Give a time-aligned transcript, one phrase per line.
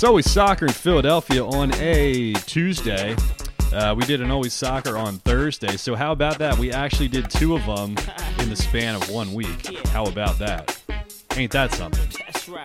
[0.00, 3.14] It's always soccer in Philadelphia on a Tuesday.
[3.70, 5.76] Uh, we did an always soccer on Thursday.
[5.76, 6.56] So how about that?
[6.56, 7.98] We actually did two of them
[8.38, 9.76] in the span of one week.
[9.88, 10.80] How about that?
[11.36, 12.08] Ain't that something?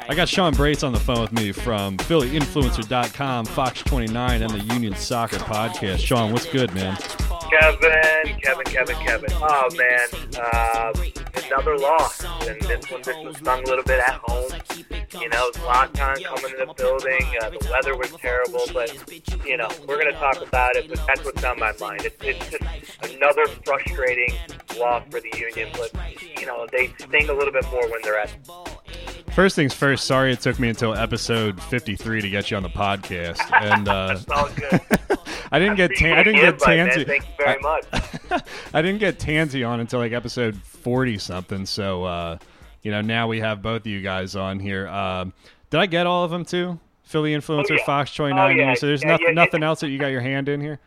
[0.07, 4.74] I got Sean Brace on the phone with me from PhillyInfluencer.com, Fox 29, and the
[4.74, 6.00] Union Soccer Podcast.
[6.00, 6.96] Sean, what's good, man?
[6.96, 9.29] Kevin, Kevin, Kevin, Kevin.
[9.33, 10.07] Oh man,
[10.39, 10.93] uh,
[11.47, 14.52] another loss, and this one, this one stung a little bit at home.
[15.19, 17.25] You know, Zlatan coming in the building.
[17.42, 18.93] Uh, the weather was terrible, but
[19.46, 20.89] you know, we're gonna talk about it.
[20.89, 22.01] But that's what's on my mind.
[22.06, 24.33] It's, it's just another frustrating
[24.78, 25.92] loss for the Union, but
[26.39, 28.36] you know, they sting a little bit more when they're at.
[29.33, 30.06] First things first.
[30.06, 34.08] Sorry it took me until episode 53 to get you on the podcast, and uh,
[34.08, 34.81] That's all good.
[35.52, 36.88] I didn't get tan- I didn't get Invite, man.
[36.89, 37.06] Tansey.
[37.06, 37.86] Thank you very much.
[38.73, 41.66] I didn't get Tansey on until like episode 40 something.
[41.66, 42.38] So uh,
[42.86, 44.88] you know now we have both of you guys on here.
[44.88, 45.34] Um,
[45.72, 46.80] did I get all of them too?
[47.04, 47.86] Philly influencer, Oh, yeah.
[47.86, 48.40] Fox 29.
[48.40, 48.73] Oh, yeah.
[48.76, 50.80] So there's Yeah, nothing nothing else that you got your hand in here.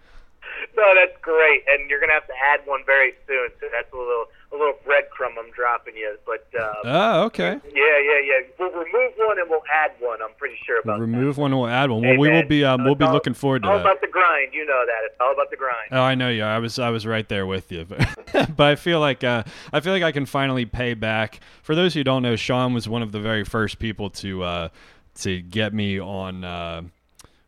[0.77, 3.50] No, that's great, and you're gonna have to add one very soon.
[3.61, 6.16] So that's a little a little breadcrumb I'm dropping you.
[6.27, 7.58] But uh, Oh, okay.
[7.74, 8.41] yeah, yeah, yeah.
[8.58, 10.20] We'll remove one and we'll add one.
[10.22, 12.00] I'm pretty sure We'll about remove one and we'll add one.
[12.02, 13.84] Well, Hey, we will be um, we'll be all- looking forward to All that.
[13.84, 14.52] All about the grind.
[14.54, 15.04] You know that.
[15.06, 15.88] It's all about the grind.
[15.92, 16.42] Oh, I know you.
[16.44, 18.08] I was I was right there with you, but,
[18.56, 21.41] but I feel like uh, I feel like I can finally pay back.
[21.62, 24.69] For those who don't know, Sean was one of the very first people to uh,
[25.16, 26.82] to get me on uh,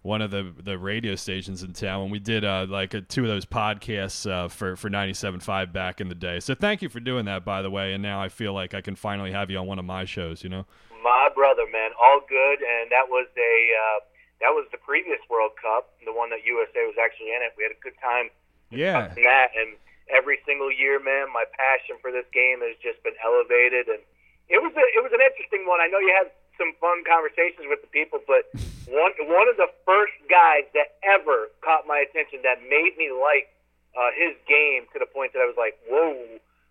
[0.03, 3.23] one of the the radio stations in town when we did uh, like uh two
[3.23, 6.41] of those podcasts uh, for for 97.5 back in the day.
[6.41, 7.93] So thank you for doing that, by the way.
[7.93, 10.43] And now I feel like I can finally have you on one of my shows.
[10.43, 10.65] You know.
[11.03, 12.59] My brother, man, all good.
[12.61, 13.99] And that was a uh,
[14.41, 17.53] that was the previous World Cup, the one that USA was actually in it.
[17.57, 18.33] We had a good time
[18.73, 19.13] Yeah.
[19.13, 19.77] that, and
[20.09, 23.89] every single year, man, my passion for this game has just been elevated.
[23.93, 24.01] And
[24.49, 25.81] it was a, it was an interesting one.
[25.85, 28.45] I know you had some fun conversations with the people, but
[28.85, 33.49] one one of the first guys that ever caught my attention that made me like
[33.97, 36.13] uh, his game to the point that I was like, whoa,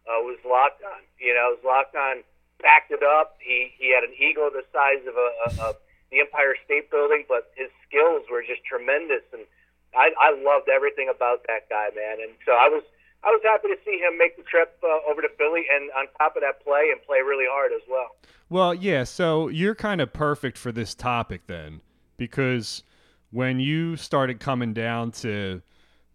[0.05, 1.01] uh, was Zlatan.
[1.17, 2.21] You know, Zlatan
[2.61, 3.41] backed it up.
[3.41, 5.67] He he had an ego the size of a, a, a
[6.13, 9.45] the Empire State Building, but his skills were just tremendous, and
[9.93, 12.17] I, I loved everything about that guy, man.
[12.21, 12.81] And so I was
[13.23, 16.05] I was happy to see him make the trip uh, over to Philly, and on
[16.17, 18.15] top of that, play and play really hard as well.
[18.49, 21.81] Well, yeah, so you're kind of perfect for this topic then,
[22.17, 22.83] because
[23.31, 25.61] when you started coming down to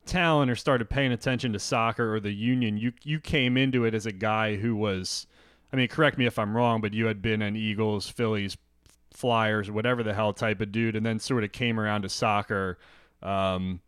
[0.06, 3.94] Talen or started paying attention to soccer or the union, you you came into it
[3.94, 5.26] as a guy who was,
[5.72, 8.56] I mean, correct me if I'm wrong, but you had been an Eagles, Phillies,
[9.12, 12.78] Flyers, whatever the hell type of dude, and then sort of came around to soccer.
[13.22, 13.80] Um,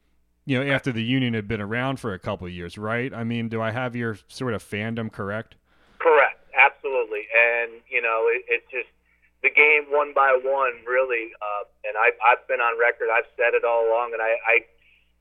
[0.46, 3.12] you know, after the union had been around for a couple of years, right?
[3.12, 5.56] I mean, do I have your sort of fandom correct?
[5.98, 8.88] Correct, absolutely, and you know it, it's just
[9.42, 11.34] the game one by one, really.
[11.42, 13.08] Uh, and I, I've been on record.
[13.12, 14.56] I've said it all along, and I, I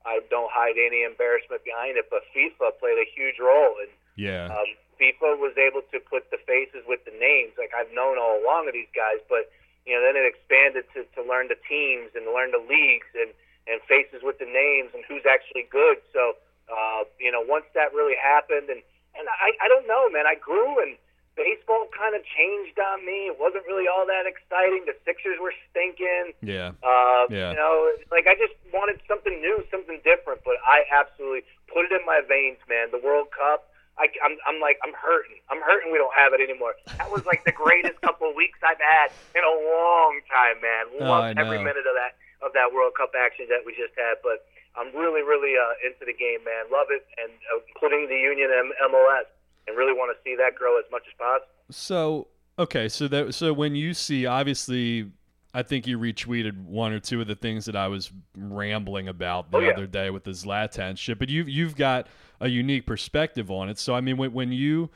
[0.06, 2.06] I don't hide any embarrassment behind it.
[2.08, 4.46] But FIFA played a huge role, and Yeah.
[4.46, 7.52] um, FIFA was able to put the faces with the names.
[7.58, 9.50] Like I've known all along of these guys, but
[9.84, 13.34] you know then it expanded to to learn the teams and learn the leagues and
[13.66, 15.98] and faces with the names and who's actually good.
[16.12, 16.34] So
[16.70, 18.82] uh, you know once that really happened, and
[19.18, 20.26] and I I don't know, man.
[20.26, 20.96] I grew and
[21.36, 23.28] baseball kind of changed on me.
[23.28, 24.88] It wasn't really all that exciting.
[24.88, 26.32] The Sixers were stinking.
[26.40, 26.72] Yeah.
[26.82, 27.52] Uh, Yeah.
[27.52, 30.40] You know, like I just wanted something new, something different.
[30.48, 32.88] But I absolutely put it in my veins, man.
[32.90, 33.68] The World Cup.
[33.96, 35.40] I, I'm, I'm like, I'm hurting.
[35.48, 35.88] I'm hurting.
[35.88, 36.76] We don't have it anymore.
[37.00, 40.84] That was like the greatest couple of weeks I've had in a long time, man.
[41.00, 44.18] Oh, Loved every minute of that of that World Cup action that we just had.
[44.22, 44.44] But
[44.76, 46.66] I'm really, really uh, into the game, man.
[46.72, 49.24] Love it, and uh, including the Union and MLS,
[49.66, 51.46] and really want to see that grow as much as possible.
[51.70, 55.10] So okay, so that so when you see obviously
[55.54, 59.50] I think you retweeted one or two of the things that I was rambling about
[59.50, 59.70] the Oh, yeah.
[59.70, 62.06] other day with the Zlatan shit, but you've you've got
[62.40, 63.78] a unique perspective on it.
[63.78, 64.90] So I mean when when you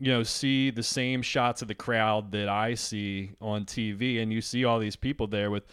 [0.00, 4.32] you know see the same shots of the crowd that I see on TV and
[4.32, 5.64] you see all these people there with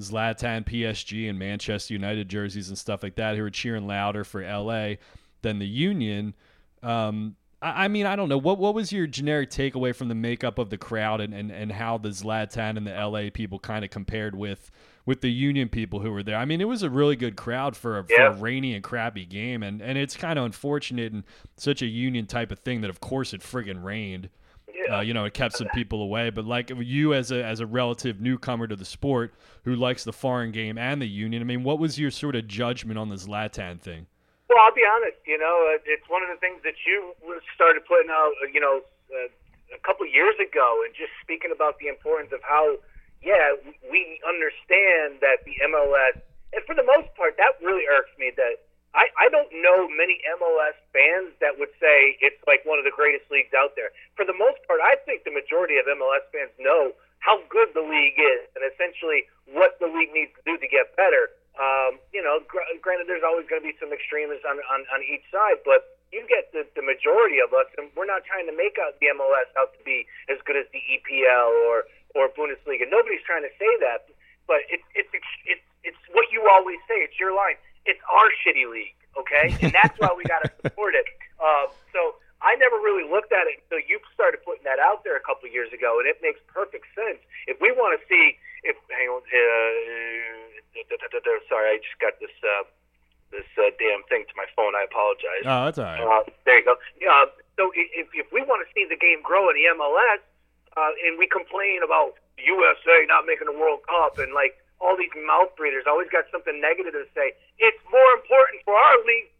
[0.00, 4.42] Zlatan, PSG, and Manchester United jerseys and stuff like that who are cheering louder for
[4.42, 4.94] LA
[5.42, 6.34] than the Union.
[6.82, 8.38] Um, I, I mean, I don't know.
[8.38, 11.72] What what was your generic takeaway from the makeup of the crowd and, and, and
[11.72, 14.70] how the Zlatan and the LA people kind of compared with
[15.04, 16.36] with the Union people who were there?
[16.36, 19.26] I mean, it was a really good crowd for a, for a rainy and crappy
[19.26, 21.24] game, and, and it's kind of unfortunate and
[21.56, 24.30] such a Union type of thing that, of course, it friggin' rained.
[24.74, 24.98] Yeah.
[24.98, 26.30] Uh, you know, it kept some people away.
[26.30, 29.34] But like you, as a as a relative newcomer to the sport
[29.64, 32.46] who likes the foreign game and the Union, I mean, what was your sort of
[32.48, 34.06] judgment on this Zlatan thing?
[34.48, 35.18] Well, I'll be honest.
[35.26, 37.14] You know, uh, it's one of the things that you
[37.54, 38.32] started putting out.
[38.42, 38.80] uh, You know,
[39.12, 39.28] uh,
[39.74, 42.76] a couple years ago, and just speaking about the importance of how
[43.22, 43.54] yeah,
[43.90, 46.18] we understand that the MLS,
[46.52, 50.20] and for the most part, that really irks me that I, I don't know many
[50.36, 53.88] MLS fans that would say it's like one of the greatest leagues out there.
[54.16, 56.92] For the most part, I think the majority of MLS fans know
[57.24, 60.92] how good the league is and essentially what the league needs to do to get
[60.98, 61.32] better.
[61.56, 65.00] Um, you know, gr- granted, there's always going to be some extremists on, on, on
[65.04, 68.56] each side, but you get the, the majority of us, and we're not trying to
[68.56, 72.84] make out the MLS out to be as good as the EPL or or Bundesliga.
[72.84, 74.04] Nobody's trying to say that,
[74.44, 75.08] but it's it's
[75.48, 77.00] it's it's what you always say.
[77.00, 77.56] It's your line.
[77.86, 81.06] It's our shitty league, okay, and that's why we got to support it.
[81.42, 85.16] Um, so I never really looked at it until you started putting that out there
[85.16, 87.18] a couple of years ago, and it makes perfect sense.
[87.46, 89.32] If we want to see, if hang on, uh,
[91.48, 92.34] sorry, I just got this.
[92.42, 92.64] Uh,
[93.32, 94.76] this uh, damn thing to my phone.
[94.76, 95.42] I apologize.
[95.48, 96.04] Oh, that's all right.
[96.04, 96.76] Uh, there you go.
[97.00, 97.24] Yeah.
[97.56, 100.20] So if, if we want to see the game grow in the MLS,
[100.76, 105.14] uh, and we complain about USA not making the World Cup and like all these
[105.14, 107.38] mouth breathers always got something negative to say.
[107.62, 109.30] It's more important for our league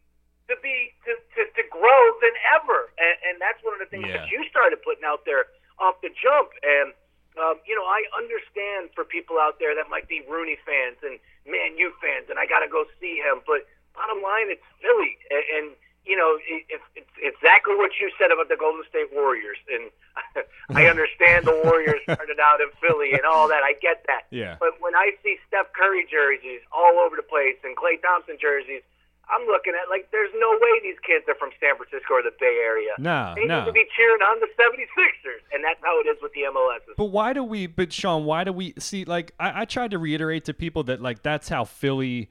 [0.47, 4.07] to be to, to, to grow than ever, and, and that's one of the things
[4.07, 4.23] Yeah.
[4.23, 5.51] that you started putting out there
[5.83, 6.55] off the jump.
[6.63, 6.95] And
[7.35, 11.19] um, you know, I understand for people out there that might be Rooney fans and
[11.49, 13.43] Man U fans, and I got to go see him.
[13.43, 13.67] But
[13.99, 15.67] bottom line, it's Philly, and, and
[16.05, 19.59] you know, it, it's it's exactly what you said about the Golden State Warriors.
[19.71, 19.91] And
[20.77, 23.63] I understand the Warriors started out in Philly and all that.
[23.63, 24.27] I get that.
[24.31, 24.57] Yeah.
[24.59, 28.83] But when I see Steph Curry jerseys all over the place and Klay Thompson jerseys,
[29.31, 32.35] I'm looking at like there's no way these kids are from San Francisco or the
[32.39, 32.93] Bay Area.
[32.99, 33.61] No, They no.
[33.61, 36.83] need to be cheering on the 76ers, and that's how it is with the MLS.
[36.97, 37.67] But why do we?
[37.67, 39.05] But Sean, why do we see?
[39.05, 42.29] Like, I, I tried to reiterate to people that like that's how Philly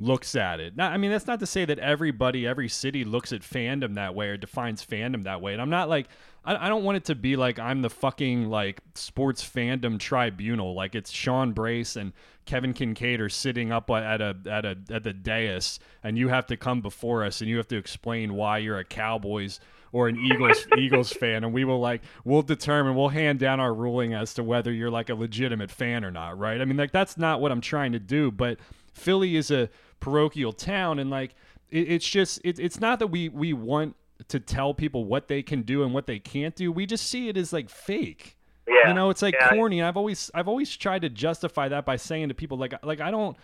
[0.00, 0.76] looks at it.
[0.76, 4.14] Now, I mean, that's not to say that everybody, every city looks at fandom that
[4.14, 5.52] way or defines fandom that way.
[5.52, 6.08] And I'm not like,
[6.44, 10.74] I, I don't want it to be like I'm the fucking like sports fandom tribunal.
[10.74, 12.12] Like it's Sean Brace and
[12.46, 16.46] Kevin Kincaid are sitting up at a at a at the dais, and you have
[16.46, 19.60] to come before us and you have to explain why you're a Cowboys
[19.92, 23.74] or an Eagles Eagles fan, and we will like we'll determine we'll hand down our
[23.74, 26.60] ruling as to whether you're like a legitimate fan or not, right?
[26.60, 28.58] I mean, like that's not what I'm trying to do, but
[28.94, 29.68] Philly is a
[30.00, 31.34] parochial town, and like
[31.70, 33.94] it, it's just it, it's not that we we want
[34.28, 36.72] to tell people what they can do and what they can't do.
[36.72, 38.36] We just see it as like fake.
[38.66, 38.88] Yeah.
[38.88, 39.48] You know, it's like Yeah.
[39.50, 39.82] corny.
[39.82, 43.10] I've always I've always tried to justify that by saying to people like like I
[43.10, 43.36] don't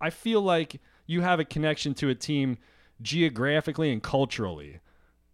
[0.00, 2.58] I feel like you have a connection to a team
[3.00, 4.80] geographically and culturally.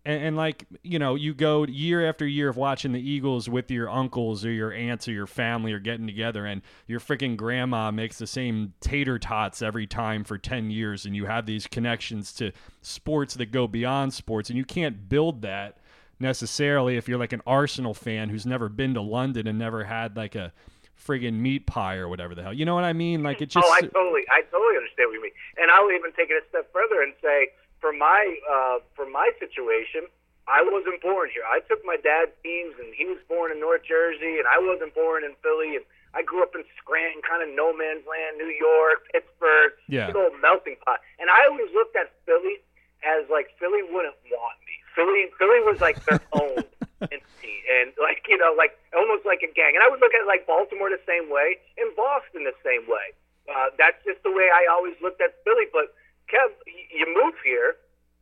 [0.05, 3.71] And, and like you know, you go year after year of watching the Eagles with
[3.71, 7.91] your uncles or your aunts or your family or getting together, and your freaking grandma
[7.91, 12.33] makes the same tater tots every time for ten years, and you have these connections
[12.35, 15.79] to sports that go beyond sports, and you can't build that
[16.19, 20.17] necessarily if you're like an Arsenal fan who's never been to London and never had
[20.17, 20.53] like a
[20.97, 22.53] friggin' meat pie or whatever the hell.
[22.53, 23.23] You know what I mean?
[23.23, 26.13] Like it just oh, I totally, I totally understand what you mean, and I'll even
[26.13, 27.49] take it a step further and say,
[27.83, 30.07] for my, uh, for my situation,
[30.47, 31.43] I wasn't born here.
[31.47, 34.95] I took my dad's teams, and he was born in North Jersey, and I wasn't
[34.95, 35.85] born in Philly, and
[36.15, 40.07] I grew up in Scranton, kind of no man's land, New York, Pittsburgh, Yeah.
[40.09, 41.01] big old melting pot.
[41.19, 42.63] And I always looked at Philly
[43.03, 44.75] as like Philly wouldn't want me.
[44.95, 45.99] Philly, Philly was like
[46.35, 46.63] own
[47.01, 49.75] entity, and like you know, like almost like a gang.
[49.75, 53.15] And I would look at like Baltimore the same way, and Boston the same way.
[53.51, 55.67] Uh, that's just the way I always looked at Philly.
[55.73, 55.95] But
[56.31, 57.75] Kev, y- you move here.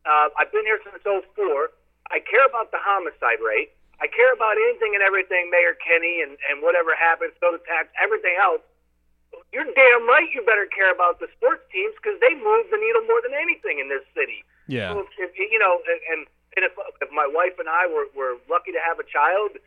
[0.06, 1.74] Uh, I've been here since '04.
[2.10, 3.70] I care about the homicide rate.
[4.00, 8.34] I care about anything and everything, Mayor Kenny, and, and whatever happens, soda tax, everything
[8.40, 8.64] else.
[9.52, 10.26] You're damn right.
[10.34, 13.78] You better care about the sports teams because they move the needle more than anything
[13.78, 14.42] in this city.
[14.70, 14.94] Yeah.
[15.18, 15.82] If, you know,
[16.14, 16.72] and and if
[17.02, 19.58] if my wife and I were were lucky to have a child,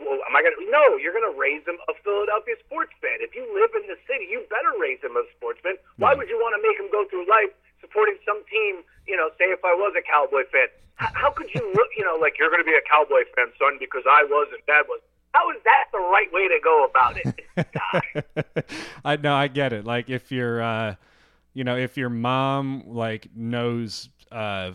[0.00, 0.60] well, am I gonna?
[0.68, 3.20] No, you're gonna raise him a Philadelphia sports fan.
[3.20, 5.76] If you live in the city, you better raise him a sports fan.
[5.96, 8.84] Why would you want to make him go through life supporting some team?
[9.08, 11.90] You know, say if I was a Cowboy fan, how, how could you look?
[11.96, 14.84] You know, like you're gonna be a Cowboy fan, son, because I was and Dad
[14.88, 15.00] was.
[15.34, 18.64] How is that the right way to go about it?
[19.04, 19.84] I know I get it.
[19.84, 20.94] Like if your uh
[21.52, 24.72] you know, if your mom like knows uh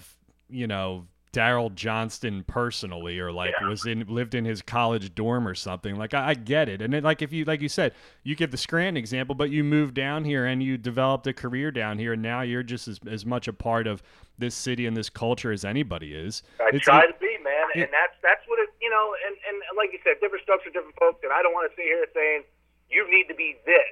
[0.50, 3.70] you know, Daryl Johnston personally or like Yeah.
[3.70, 5.96] was in lived in his college dorm or something.
[5.96, 6.82] Like I, I get it.
[6.82, 7.94] And then like if you like you said,
[8.24, 11.72] you give the Scranton example, but you moved down here and you developed a career
[11.72, 14.04] down here and now you're just as, as much a part of
[14.38, 16.44] this city and this culture as anybody is.
[16.60, 18.68] I It's- try to be, man, and that's that's what it.
[18.82, 21.54] You know, and and like you said, different strokes for different folks, and I don't
[21.54, 22.44] want to sit here saying
[22.90, 23.88] you need to be this,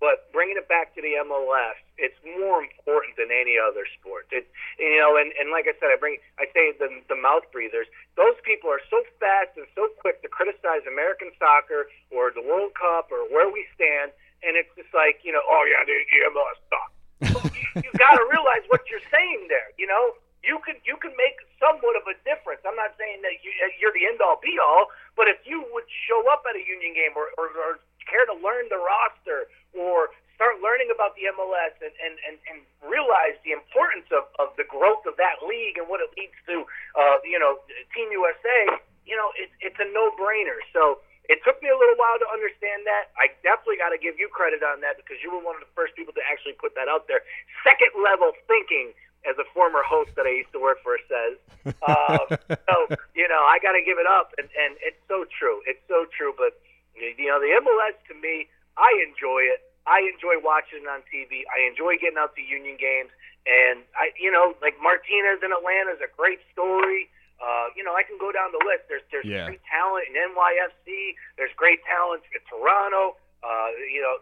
[0.00, 4.26] but bringing it back to the MLS, it's more important than any other sport.
[4.34, 4.46] It
[4.78, 7.86] you know, and and like I said, I bring I say the the mouth breathers.
[8.18, 12.74] Those people are so fast and so quick to criticize American soccer or the World
[12.74, 14.10] Cup or where we stand,
[14.42, 15.96] and it's just like you know, oh yeah, the
[16.30, 16.94] MLS sucks.
[17.24, 19.70] you, you got to realize what you're saying there.
[19.78, 22.60] You know, you can you can make somewhat of a difference.
[22.68, 25.88] I'm not saying that you, you're the end all be all, but if you would
[25.88, 27.72] show up at a Union game or, or, or
[28.06, 32.58] care to learn the roster or start learning about the MLS and, and, and, and
[32.82, 36.66] realize the importance of, of the growth of that league and what it leads to,
[36.98, 37.62] uh, you know,
[37.94, 38.58] Team USA,
[39.06, 40.58] you know, it, it's a no-brainer.
[40.74, 43.14] So it took me a little while to understand that.
[43.14, 45.72] I definitely got to give you credit on that because you were one of the
[45.72, 47.22] first people to actually put that out there.
[47.62, 48.92] Second level thinking,
[49.24, 51.40] as a former host that I used to work for says.
[51.80, 52.28] Um,
[52.68, 52.74] so
[53.16, 55.64] you know, I got to give it up, and and it's so true.
[55.64, 56.36] It's so true.
[56.36, 56.60] But
[56.96, 59.62] you know, the MLS to me, I enjoy it.
[59.84, 61.44] I enjoy watching it on TV.
[61.52, 63.12] I enjoy getting out to Union games,
[63.44, 67.12] and I, you know, like Martinez in Atlanta is a great story.
[67.36, 68.88] Uh, you know, I can go down the list.
[68.88, 69.44] There's there's yeah.
[69.44, 71.18] great talent in NYFC.
[71.36, 73.20] There's great talent in Toronto.
[73.44, 74.16] Uh, you know,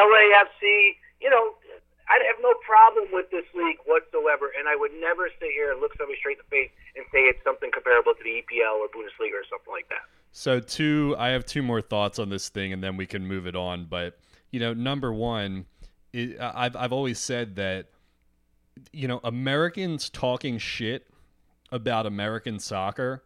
[0.00, 0.96] LAFC.
[1.20, 1.60] You know,
[2.08, 5.82] I'd have no problem with this league whatsoever, and I would never sit here and
[5.82, 8.88] look somebody straight in the face and say it's something comparable to the EPL or
[8.88, 10.06] Bundesliga or something like that.
[10.38, 13.46] So, two, I have two more thoughts on this thing, and then we can move
[13.46, 13.86] it on.
[13.86, 14.18] But
[14.50, 15.64] you know, number one,
[16.12, 17.86] it, I've I've always said that
[18.92, 21.08] you know Americans talking shit
[21.72, 23.24] about American soccer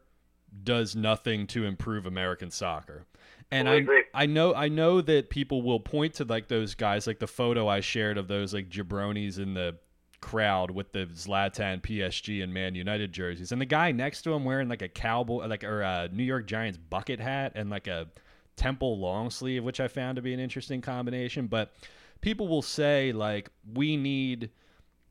[0.63, 3.07] does nothing to improve American soccer.
[3.51, 7.19] And I, I know I know that people will point to like those guys, like
[7.19, 9.75] the photo I shared of those like jabronis in the
[10.21, 14.45] crowd with the Zlatan PSG and Man United jerseys, and the guy next to him
[14.45, 18.09] wearing like a cowboy, like or a New York Giants bucket hat and like a
[18.57, 21.47] temple long sleeve, which I found to be an interesting combination.
[21.47, 21.73] But
[22.21, 24.51] people will say like we need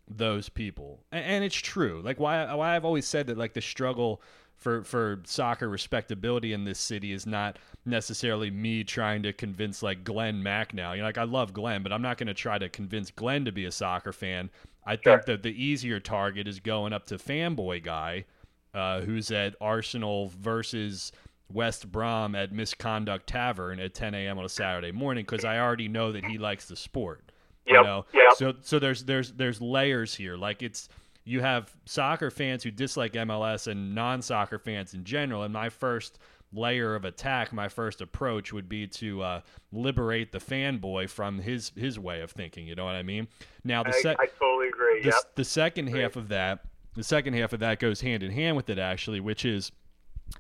[0.07, 2.01] those people, and, and it's true.
[2.03, 4.21] Like why why I've always said that like the struggle
[4.59, 10.03] for for soccer respectability in this city is not necessarily me trying to convince like
[10.03, 10.91] Glenn Mack now.
[10.91, 13.45] You know, like I love Glenn, but I'm not going to try to convince Glenn
[13.45, 14.49] to be a soccer fan.
[14.89, 15.13] I sure.
[15.13, 18.25] think that the easier target is going up to fanboy guy,
[18.73, 21.11] uh, who's at Arsenal versus
[21.51, 24.39] West Brom at Misconduct Tavern at 10 a.m.
[24.39, 27.31] on a Saturday morning because I already know that he likes the sport.
[27.67, 27.77] Yep.
[27.77, 28.33] You know, yep.
[28.35, 30.35] so so there's there's there's layers here.
[30.35, 30.89] Like it's
[31.23, 35.43] you have soccer fans who dislike MLS and non-soccer fans in general.
[35.43, 36.17] And my first
[36.53, 39.41] layer of attack, my first approach would be to uh,
[39.71, 42.67] liberate the fanboy from his his way of thinking.
[42.67, 43.27] You know what I mean?
[43.63, 45.01] Now the I, I totally agree.
[45.01, 45.35] The, yep.
[45.35, 46.65] the second half of that,
[46.95, 49.71] the second half of that goes hand in hand with it actually, which is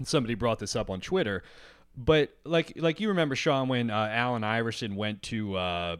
[0.03, 1.43] somebody brought this up on Twitter.
[1.97, 5.97] But like like you remember Sean when uh, Allen Iverson went to uh,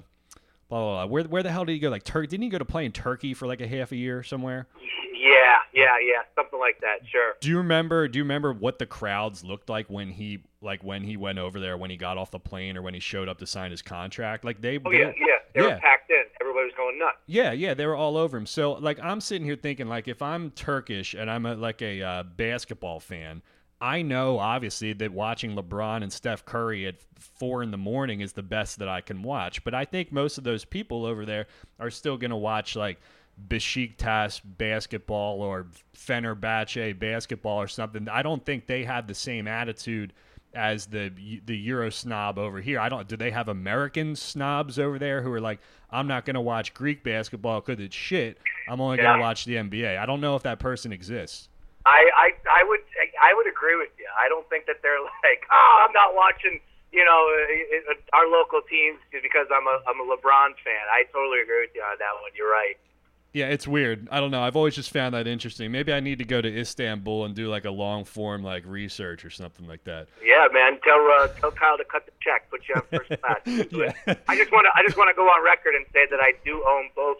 [0.70, 1.06] blah, blah, blah.
[1.06, 1.90] Where where the hell did he go?
[1.90, 2.28] Like Turkey?
[2.28, 4.68] Didn't he go to play in Turkey for like a half a year somewhere?
[5.14, 7.00] Yeah, yeah, yeah, something like that.
[7.12, 7.34] Sure.
[7.42, 8.08] Do you remember?
[8.08, 11.60] Do you remember what the crowds looked like when he like when he went over
[11.60, 13.82] there, when he got off the plane, or when he showed up to sign his
[13.82, 14.46] contract?
[14.46, 14.80] Like they.
[14.84, 15.36] Oh yeah, yeah.
[15.54, 15.76] They yeah.
[15.76, 16.24] were packed in.
[16.40, 17.18] Everybody was going nuts.
[17.26, 18.46] Yeah, yeah, they were all over him.
[18.46, 22.02] So like I'm sitting here thinking like if I'm Turkish and I'm a, like a
[22.02, 23.42] uh, basketball fan.
[23.82, 28.34] I know obviously that watching LeBron and Steph Curry at four in the morning is
[28.34, 29.64] the best that I can watch.
[29.64, 31.48] But I think most of those people over there
[31.80, 33.00] are still going to watch like
[33.48, 38.10] Besiktas basketball or Fenerbahce basketball or something.
[38.10, 40.14] I don't think they have the same attitude
[40.54, 41.12] as the
[41.46, 42.80] the Euro snob over here.
[42.80, 43.08] I don't.
[43.08, 45.60] Do they have American snobs over there who are like,
[45.90, 48.40] I'm not going to watch Greek basketball because it's shit.
[48.68, 49.04] I'm only yeah.
[49.04, 49.98] going to watch the NBA.
[49.98, 51.50] I don't know if that person exists.
[51.86, 52.80] I, I I would
[53.22, 54.08] I would agree with you.
[54.18, 56.60] I don't think that they're like, oh, I'm not watching,
[56.92, 57.22] you know,
[58.14, 60.84] our local teams because I'm a I'm a LeBron fan.
[60.92, 62.32] I totally agree with you on that one.
[62.36, 62.76] You're right.
[63.32, 64.08] Yeah, it's weird.
[64.12, 64.42] I don't know.
[64.42, 65.72] I've always just found that interesting.
[65.72, 69.24] Maybe I need to go to Istanbul and do like a long form like research
[69.24, 70.08] or something like that.
[70.24, 70.80] Yeah, man.
[70.84, 72.50] Tell uh, tell Kyle to cut the check.
[72.50, 73.42] Put you on first class.
[73.46, 74.16] yeah.
[74.28, 76.34] I just want to I just want to go on record and say that I
[76.44, 77.18] do own both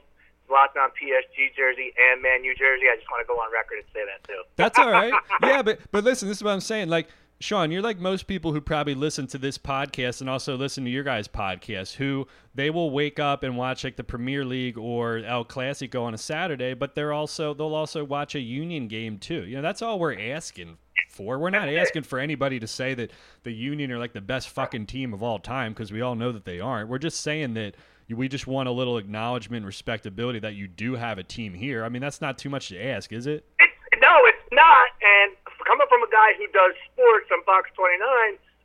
[0.50, 2.86] Zlatan PSG jersey and Man U jersey.
[2.92, 4.42] I just want to go on record and say that too.
[4.56, 5.14] That's all right.
[5.44, 6.90] yeah, but but listen, this is what I'm saying.
[6.90, 7.08] Like
[7.42, 10.90] Sean, you're like most people who probably listen to this podcast and also listen to
[10.90, 15.20] your guys' podcast, who they will wake up and watch like the Premier League or
[15.20, 19.46] El Clasico on a Saturday, but they're also they'll also watch a Union game too.
[19.46, 20.78] You know, that's all we're asking
[21.10, 21.40] for.
[21.40, 23.12] We're not asking for anybody to say that
[23.44, 26.34] the Union are like the best fucking team of all time because we all know
[26.34, 26.90] that they aren't.
[26.90, 27.76] We're just saying that
[28.16, 31.86] we just want a little acknowledgement, respectability that you do have a team here.
[31.86, 33.46] I mean, that's not too much to ask, is it?
[33.60, 34.88] It's, no, it's not.
[35.02, 38.02] And coming from a guy who does sports on Fox 29,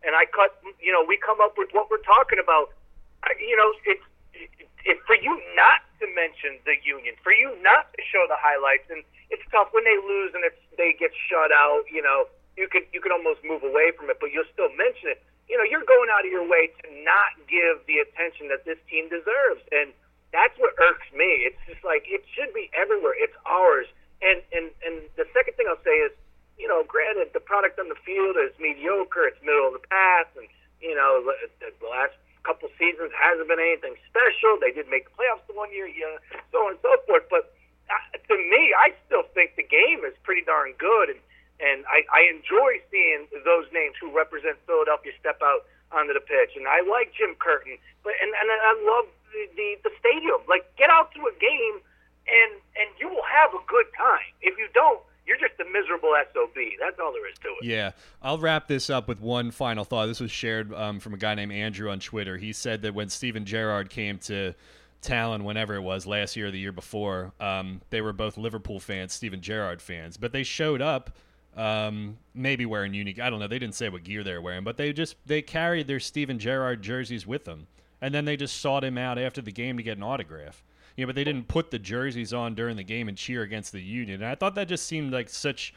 [0.05, 2.73] and I cut, you know, we come up with what we're talking about.
[3.41, 4.05] You know, it's
[4.85, 8.85] if for you not to mention the union, for you not to show the highlights,
[8.93, 9.01] and
[9.33, 11.89] it's tough when they lose and it's they get shut out.
[11.89, 15.17] You know, you could you could almost move away from it, but you'll still mention
[15.17, 15.25] it.
[15.49, 18.81] You know, you're going out of your way to not give the attention that this
[18.89, 19.93] team deserves, and
[20.33, 21.47] that's what irks me.
[21.47, 23.15] It's just like it should be everywhere.
[23.15, 23.87] It's ours.
[24.25, 26.13] And and and the second thing I'll say is,
[26.59, 29.29] you know, granted the product on the field is mediocre.
[29.29, 30.49] It's middle of the path, and
[30.81, 31.23] you know
[31.61, 34.59] the, last couple seasons hasn't been anything special.
[34.61, 36.21] They did make the playoffs the one year, yeah,
[36.53, 37.25] so on and so forth.
[37.31, 37.53] But
[37.89, 41.21] uh, to me, I still think the game is pretty darn good, and
[41.63, 46.59] and I, I enjoy seeing those names who represent Philadelphia step out onto the pitch.
[46.59, 50.43] And I like Jim Curtin, but and and I love the, the the stadium.
[50.49, 51.79] Like get out to a game,
[52.27, 54.27] and and you will have a good time.
[54.43, 56.51] If you don't, you're just a miserable sob.
[56.81, 57.65] That's all there is to it.
[57.65, 60.07] Yeah, I'll wrap this up with one final thought.
[60.07, 62.37] This was shared um, from a guy named Andrew on Twitter.
[62.37, 64.55] He said that when Steven Gerrard came to
[65.01, 68.81] Talen, whenever it was last year or the year before, um, they were both Liverpool
[68.81, 71.11] fans, Steven Gerrard fans, but they showed up.
[71.57, 73.21] Um, maybe wearing unique.
[73.21, 73.47] I don't know.
[73.47, 76.39] They didn't say what gear they were wearing, but they just they carried their Steven
[76.39, 77.69] Gerrard jerseys with them,
[78.01, 80.65] and then they just sought him out after the game to get an autograph.
[80.97, 83.73] You know, but they didn't put the jerseys on during the game and cheer against
[83.73, 84.23] the Union.
[84.23, 85.75] And I thought that just seemed like such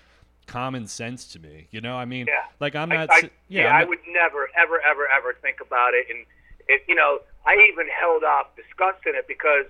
[0.48, 1.67] common sense to me.
[1.72, 2.46] You know, I mean, yeah.
[2.60, 3.10] like I'm not.
[3.12, 3.29] I, I, yeah,
[3.62, 6.07] yeah I'm I not, would never, ever, ever, ever think about it.
[6.10, 6.25] And
[6.67, 9.65] it, you know, I even held off discussing it because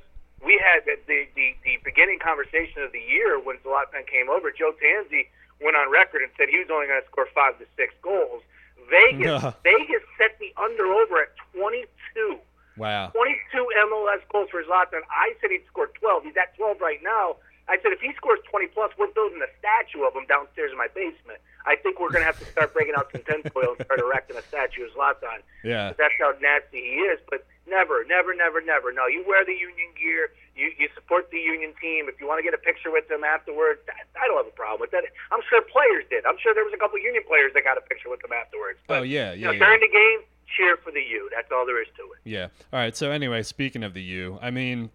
[0.46, 4.52] we had the the, the, the beginning conversation of the year when Zlatan came over.
[4.52, 5.28] Joe Tansey
[5.62, 8.42] went on record and said he was only going to score five to six goals.
[8.90, 12.40] Vegas, Vegas set the under over at 22.
[12.78, 13.10] Wow.
[13.10, 15.02] 22 MLS goals for Zlatan.
[15.10, 16.24] I said he'd score 12.
[16.30, 17.38] He's at 12 right now.
[17.68, 20.78] I said if he scores 20 plus, we're building a statue of him downstairs in
[20.78, 21.44] my basement.
[21.68, 24.38] I think we're going to have to start breaking out some tinfoil and start erecting
[24.38, 25.44] a statue of Zlatan.
[25.68, 25.92] Yeah.
[25.98, 27.20] That's how nasty he is.
[27.30, 28.92] But never, never, never, never.
[28.92, 30.32] No, you wear the union gear.
[30.56, 32.10] You you support the union team.
[32.10, 33.82] If you want to get a picture with them afterwards,
[34.16, 35.04] I don't have a problem with that.
[35.32, 36.26] I'm sure players did.
[36.26, 38.80] I'm sure there was a couple union players that got a picture with them afterwards.
[38.90, 39.66] oh But, yeah, you know, yeah, yeah.
[39.66, 40.20] during the game,
[40.56, 41.30] cheer for the U.
[41.36, 42.20] That's all there is to it.
[42.24, 42.48] Yeah.
[42.74, 42.96] All right.
[42.96, 44.90] So anyway, speaking of the U, I mean,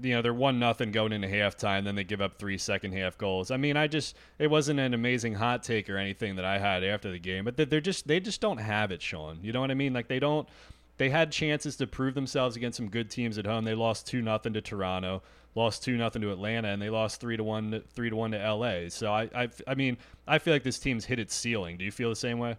[0.00, 3.18] you know, they're one nothing going into halftime, then they give up three second half
[3.18, 3.50] goals.
[3.50, 6.84] I mean, I just it wasn't an amazing hot take or anything that I had
[6.84, 9.40] after the game, but they're just they just don't have it, Sean.
[9.42, 9.92] You know what I mean?
[9.92, 10.48] Like they don't.
[10.98, 13.64] They had chances to prove themselves against some good teams at home.
[13.64, 15.22] They lost two nothing to Toronto,
[15.54, 18.40] lost two nothing to Atlanta, and they lost three to one three to one to
[18.40, 18.90] L.A.
[18.90, 21.78] So I, I I mean I feel like this team's hit its ceiling.
[21.78, 22.56] Do you feel the same way?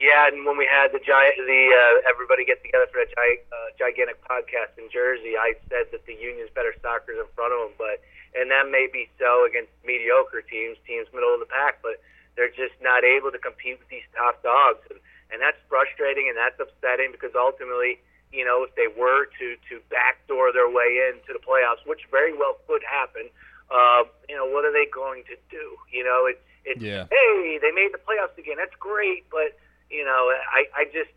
[0.00, 3.44] Yeah, and when we had the giant, the uh, everybody get together for that gi-
[3.48, 7.60] uh, gigantic podcast in Jersey, I said that the Union's better soccer's in front of
[7.64, 8.04] them, but
[8.36, 11.96] and that may be so against mediocre teams, teams middle of the pack, but
[12.36, 16.36] they're just not able to compete with these top dogs, and and that's frustrating and
[16.36, 17.98] that's upsetting because ultimately,
[18.32, 22.36] you know, if they were to to backdoor their way into the playoffs, which very
[22.36, 23.28] well could happen,
[23.70, 25.76] uh, you know, what are they going to do?
[25.92, 27.06] You know, it, it's Yeah.
[27.10, 28.56] hey, they made the playoffs again.
[28.58, 29.58] That's great, but
[29.90, 31.10] you know, I, I just,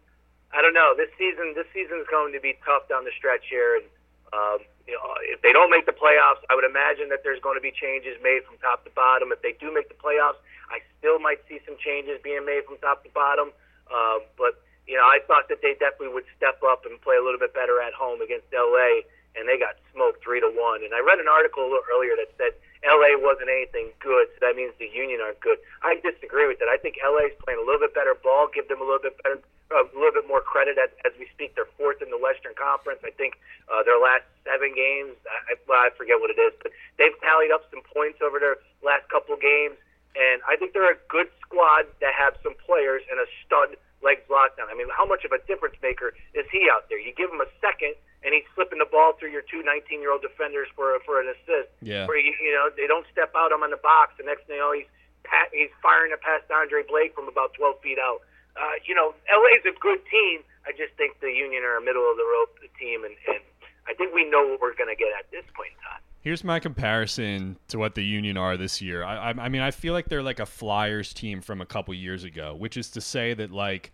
[0.53, 0.93] I don't know.
[0.95, 3.85] This season, this season is going to be tough down the stretch here, and
[4.33, 7.57] um, you know, if they don't make the playoffs, I would imagine that there's going
[7.57, 9.31] to be changes made from top to bottom.
[9.31, 10.37] If they do make the playoffs,
[10.69, 13.49] I still might see some changes being made from top to bottom.
[13.89, 17.21] Uh, but you know, I thought that they definitely would step up and play a
[17.21, 19.05] little bit better at home against LA,
[19.37, 20.81] and they got smoked three to one.
[20.81, 24.37] And I read an article a little earlier that said LA wasn't anything good, so
[24.41, 25.61] that means the Union aren't good.
[25.85, 26.73] I disagree with that.
[26.73, 28.49] I think LA's playing a little bit better ball.
[28.49, 29.37] Give them a little bit better,
[29.69, 31.53] a little bit more credit as, as we speak.
[31.53, 33.05] They're fourth in the Western Conference.
[33.05, 33.37] I think
[33.69, 37.53] uh, their last seven games, I, well, I forget what it is, but they've tallied
[37.53, 39.77] up some points over their last couple games.
[40.19, 44.27] And I think they're a good squad that have some players and a stud like
[44.27, 44.67] Zlatan.
[44.67, 46.99] I mean, how much of a difference maker is he out there?
[46.99, 50.67] You give him a second, and he's slipping the ball through your two 19-year-old defenders
[50.75, 51.71] for for an assist.
[51.79, 52.03] Yeah.
[52.03, 54.19] Where you, you know they don't step out him on the box.
[54.19, 54.91] The next thing you know, he's
[55.23, 58.19] pat, he's firing it past Andre Blake from about 12 feet out.
[58.59, 60.43] Uh, you know, LA's a good team.
[60.67, 63.43] I just think the Union are a middle of the road team, and, and
[63.87, 66.03] I think we know what we're going to get at this point in time.
[66.21, 69.03] Here's my comparison to what the Union are this year.
[69.03, 72.25] I, I, mean, I feel like they're like a Flyers team from a couple years
[72.25, 73.93] ago, which is to say that like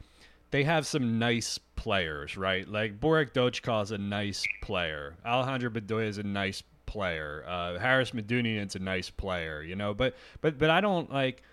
[0.49, 2.67] they have some nice players, right?
[2.67, 5.15] Like Borek Dockal is a nice player.
[5.23, 7.43] Alejandro Bedoya is a nice player.
[7.47, 9.93] Uh, Haris Medunjanin's a nice player, you know.
[9.93, 11.43] But but but I don't like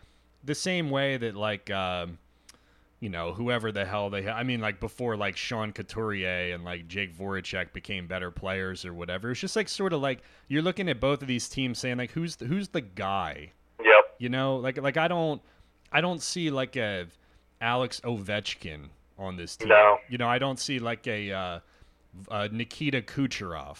[0.42, 1.70] the same way that like.
[1.70, 2.18] Um,
[3.02, 6.62] you know, whoever the hell they ha- I mean, like before, like Sean Couturier and
[6.62, 9.32] like Jake Voracek became better players or whatever.
[9.32, 12.12] It's just like sort of like you're looking at both of these teams saying like,
[12.12, 13.50] who's the, who's the guy?
[13.80, 14.14] Yep.
[14.18, 15.42] You know, like like I don't
[15.90, 17.08] I don't see like a
[17.60, 18.84] Alex Ovechkin
[19.18, 19.70] on this team.
[19.70, 19.98] No.
[20.08, 21.60] You know, I don't see like a uh,
[22.30, 23.78] uh, Nikita Kucherov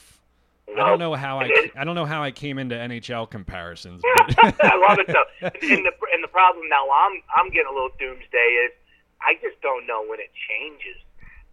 [0.69, 4.03] I don't know how I I don't know how I came into NHL comparisons.
[4.05, 5.25] I love it though.
[5.43, 8.73] And the and the problem now I'm I'm getting a little doomsday is
[9.23, 10.99] I just don't know when it changes.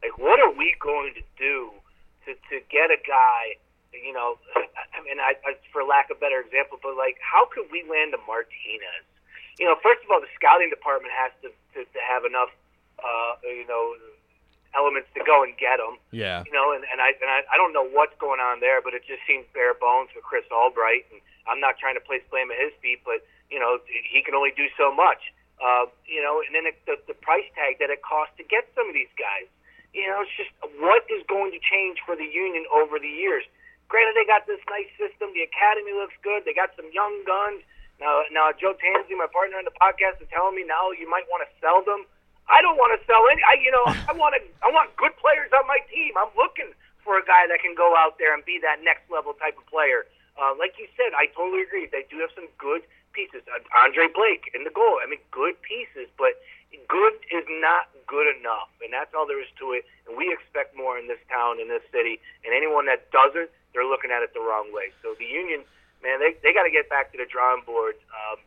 [0.01, 1.71] Like what are we going to do
[2.25, 3.58] to to get a guy?
[3.89, 7.47] You know, I mean, I, I for lack of a better example, but like how
[7.49, 9.05] could we land a Martinez?
[9.58, 12.49] You know, first of all, the scouting department has to to, to have enough.
[12.99, 13.95] Uh, you know,
[14.75, 15.97] elements to go and get him.
[16.12, 16.43] Yeah.
[16.45, 18.93] You know, and, and I and I, I don't know what's going on there, but
[18.93, 21.10] it just seems bare bones for Chris Albright.
[21.10, 24.36] And I'm not trying to place blame at his feet, but you know he can
[24.36, 25.34] only do so much.
[25.60, 28.67] Uh, you know, and then it, the the price tag that it costs to get
[28.74, 29.48] some of these guys.
[29.91, 33.43] You know, it's just what is going to change for the union over the years.
[33.91, 35.34] Granted, they got this nice system.
[35.34, 36.45] The academy looks good.
[36.45, 37.65] They got some young guns.
[37.98, 41.26] Now, now Joe Tansey, my partner on the podcast, is telling me now you might
[41.28, 42.06] want to sell them
[42.50, 43.41] I don't want to sell any.
[43.45, 44.41] I, you know, I want to.
[44.65, 46.17] I want good players on my team.
[46.17, 46.74] I'm looking
[47.06, 49.65] for a guy that can go out there and be that next level type of
[49.69, 50.10] player.
[50.36, 51.88] Uh, like you said, I totally agree.
[51.88, 53.43] They do have some good pieces.
[53.76, 55.00] Andre Blake in the goal.
[55.02, 56.39] I mean, good pieces, but
[56.88, 59.86] good is not good enough, and that's all there is to it.
[60.08, 63.88] And we expect more in this town, in this city, and anyone that doesn't, they're
[63.88, 64.89] looking at it the wrong way.
[65.02, 65.62] So the union,
[66.02, 67.98] man, they they got to get back to the drawing board.
[68.10, 68.41] Um,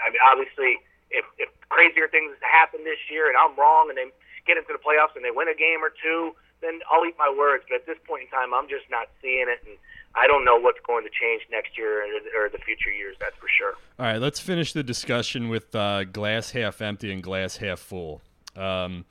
[0.00, 0.80] I mean, obviously
[1.10, 4.10] if, if crazier things happen this year and I'm wrong and they
[4.46, 7.30] get into the playoffs and they win a game or two, then I'll eat my
[7.30, 7.64] words.
[7.68, 9.76] But at this point in time, I'm just not seeing it, and
[10.16, 13.16] I don't know what's going to change next year or, the future years.
[13.20, 13.74] That's for sure.
[13.98, 18.22] All right, let's finish the discussion with uh, glass half empty and glass half full.
[18.56, 19.04] Um,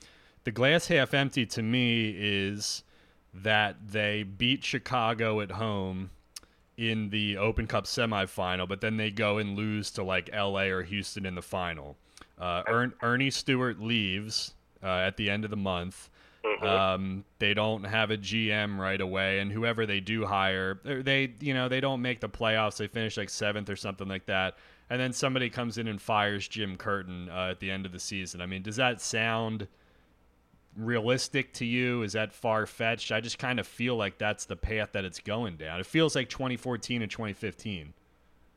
[0.43, 2.83] the glass half empty to me is
[3.33, 6.09] that they beat Chicago at home
[6.77, 10.83] in the Open Cup semifinal, but then they go and lose to like LA or
[10.83, 11.97] Houston in the final.
[12.39, 16.09] Uh, Ern- Earnie Stewart leaves uh, at the end of the month.
[16.45, 16.65] Mm-hmm.
[16.65, 21.53] Um, they don't have a GM right away, and whoever they do hire, they you
[21.53, 22.77] know they don't make the playoffs.
[22.77, 24.57] They finish like seventh or something like that,
[24.89, 27.99] and then somebody comes in and fires Jim Curtin uh, at the end of the
[27.99, 28.41] season.
[28.41, 29.67] I mean, does that sound?
[30.77, 32.03] realistic to you?
[32.03, 33.11] Is that far fetched?
[33.11, 35.79] I just kind of feel like that's the path that it's going down.
[35.79, 37.93] It feels like 2014 and 2015.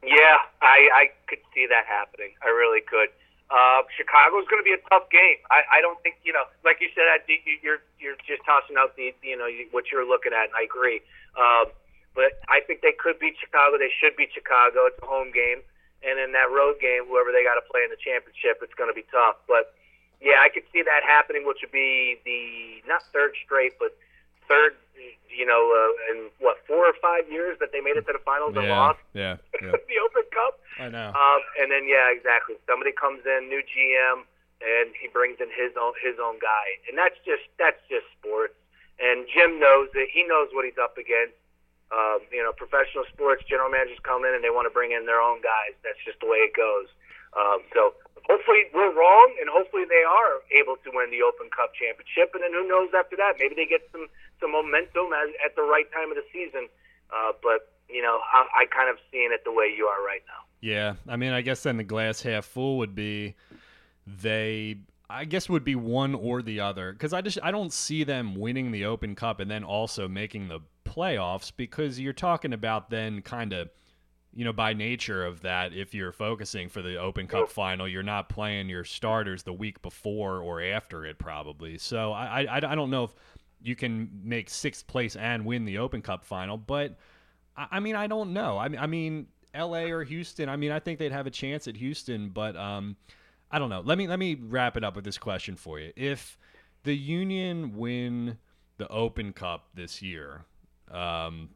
[0.02, 0.14] Yeah,
[0.62, 2.30] I, I could see that happening.
[2.42, 3.08] I really could.
[3.48, 5.40] Uh, Chicago's going to be a tough game.
[5.48, 7.16] I, I don't think you know, like you said, I,
[7.64, 11.00] you're you're just tossing out the you know what you're looking at, and I agree.
[11.32, 11.72] Um,
[12.12, 13.80] but I think they could beat Chicago.
[13.80, 14.84] They should beat Chicago.
[14.90, 15.64] It's a home game,
[16.04, 18.92] and in that road game, whoever they got to play in the championship, it's going
[18.92, 19.40] to be tough.
[19.48, 19.72] But
[20.20, 23.96] yeah, I could see that happening, which would be the not third straight, but
[24.48, 24.74] third,
[25.30, 28.24] you know, uh, in what four or five years that they made it to the
[28.24, 28.98] finals yeah, and lost.
[29.14, 29.76] Yeah, yeah.
[29.92, 30.58] the Open Cup.
[30.80, 31.12] I know.
[31.14, 32.56] Um, and then yeah, exactly.
[32.66, 34.26] Somebody comes in, new GM,
[34.64, 38.56] and he brings in his own his own guy, and that's just that's just sports.
[38.98, 40.10] And Jim knows it.
[40.10, 41.38] He knows what he's up against.
[41.88, 45.08] Um, you know, professional sports general managers come in and they want to bring in
[45.08, 45.72] their own guys.
[45.80, 46.84] That's just the way it goes.
[47.32, 47.96] Um, so
[48.28, 52.36] hopefully we're wrong, and hopefully they are able to win the Open Cup championship.
[52.36, 53.40] And then who knows after that?
[53.40, 54.08] Maybe they get some
[54.40, 56.68] some momentum as, at the right time of the season.
[57.10, 60.22] Uh, but you know, I, I kind of seeing it the way you are right
[60.26, 60.44] now.
[60.60, 63.34] Yeah, I mean, I guess then the glass half full would be
[64.06, 64.78] they.
[65.10, 68.34] I guess would be one or the other because I just I don't see them
[68.34, 73.22] winning the Open Cup and then also making the playoffs because you're talking about then
[73.22, 73.70] kind of
[74.34, 78.02] you know, by nature of that, if you're focusing for the Open Cup final, you're
[78.02, 81.78] not playing your starters the week before or after it, probably.
[81.78, 83.14] So I, I, I don't know if
[83.62, 86.98] you can make sixth place and win the Open Cup final, but
[87.56, 88.56] I, mean, I don't know.
[88.56, 89.90] I, I mean, L.A.
[89.90, 90.48] or Houston.
[90.48, 92.96] I mean, I think they'd have a chance at Houston, but um,
[93.50, 93.82] I don't know.
[93.84, 95.92] Let me let me wrap it up with this question for you.
[95.96, 96.38] If
[96.84, 98.38] the Union win
[98.76, 100.44] the Open Cup this year,
[100.90, 101.50] um,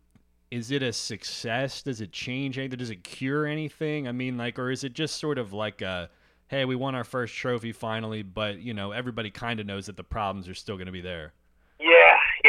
[0.50, 1.82] is it a success?
[1.82, 2.78] Does it change anything?
[2.78, 4.08] Does it cure anything?
[4.08, 6.10] I mean, like, or is it just sort of like a,
[6.48, 9.96] hey, we won our first trophy finally, but you know, everybody kind of knows that
[9.96, 11.32] the problems are still going to be there.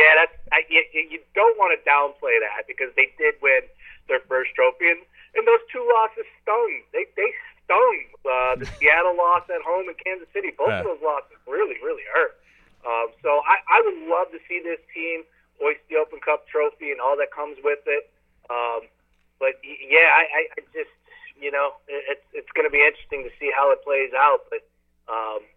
[0.03, 3.63] Yeah, yeah, that's I, you, you don't want to downplay that because they did win
[4.11, 4.99] their first trophy, and,
[5.31, 6.83] and those two losses stung.
[6.91, 7.31] They they
[7.63, 7.97] stung.
[8.27, 12.03] Uh, the Seattle loss at home in Kansas City, both of those losses really really
[12.11, 12.35] hurt.
[12.83, 15.23] Um, so I, I would love to see this team
[15.63, 18.11] hoist the Open Cup trophy and all that comes with it.
[18.51, 18.91] Um,
[19.39, 20.91] but yeah, I, I just
[21.39, 24.51] you know it's it's going to be interesting to see how it plays out.
[24.51, 24.67] But
[25.07, 25.47] um,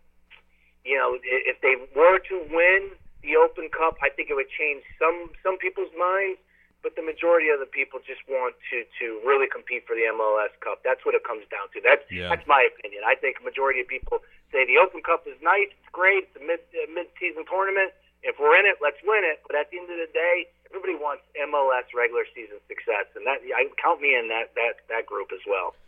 [0.86, 2.94] you know, if they were to win
[3.26, 6.38] the Open Cup, I think it would change some some people's minds.
[6.84, 10.54] But the majority of the people just want to to really compete for the MLS
[10.62, 10.86] Cup.
[10.86, 11.82] That's what it comes down to.
[11.82, 12.30] That's yeah.
[12.30, 13.02] that's my opinion.
[13.02, 14.22] I think a majority of people
[14.54, 17.90] say the Open Cup is nice, it's great, it's a mid uh, mid season tournament
[18.26, 19.38] if we're in it, let's win it.
[19.46, 23.22] But at the end of the day, everybody wants MLS MLS regular season success, and
[23.22, 25.78] that I count me in that that that group as well.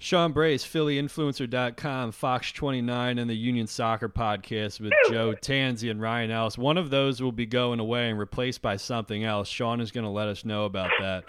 [0.00, 6.30] Sean Brace, PhillyInfluencer.com, Fox 29, and the Union Soccer Podcast with Joe Tansey and Ryan
[6.30, 6.56] Ellis.
[6.56, 9.48] One of those will be going away and replaced by something else.
[9.48, 11.24] Sean is going to let us know about that,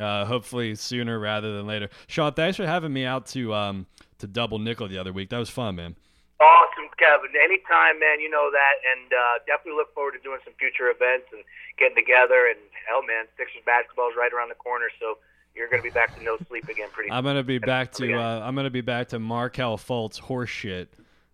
[0.00, 1.88] uh, hopefully sooner rather than later.
[2.06, 3.86] Sean, thanks for having me out to um,
[4.18, 5.30] to double nickel the other week.
[5.30, 5.96] That was fun, man.
[6.38, 7.34] Awesome, Kevin.
[7.34, 8.20] Anytime, man.
[8.20, 11.42] You know that, and uh, definitely look forward to doing some future events and
[11.76, 12.46] getting together.
[12.46, 15.18] And hell, man, Sixers basketball is right around the corner, so
[15.54, 17.10] you're going to be back to no sleep again pretty.
[17.10, 20.20] I'm going to be back to uh, I'm going to be back to Markelle Fultz
[20.20, 20.88] horseshit.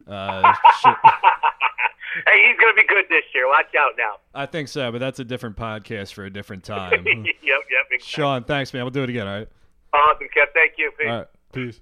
[0.07, 0.43] Uh,
[0.85, 3.47] hey, he's going to be good this year.
[3.49, 4.15] Watch out now.
[4.35, 7.05] I think so, but that's a different podcast for a different time.
[7.07, 7.61] yep, yep.
[7.91, 7.99] Exactly.
[8.01, 8.85] Sean, thanks, man.
[8.85, 9.27] We'll do it again.
[9.27, 9.49] All right.
[9.93, 10.47] Awesome, Kev.
[10.55, 10.91] Thank you.
[10.99, 11.09] Peace.
[11.09, 11.27] All right.
[11.53, 11.81] Peace.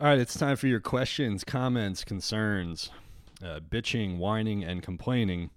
[0.00, 2.90] All right, it's time for your questions, comments, concerns,
[3.44, 5.50] uh, bitching, whining, and complaining.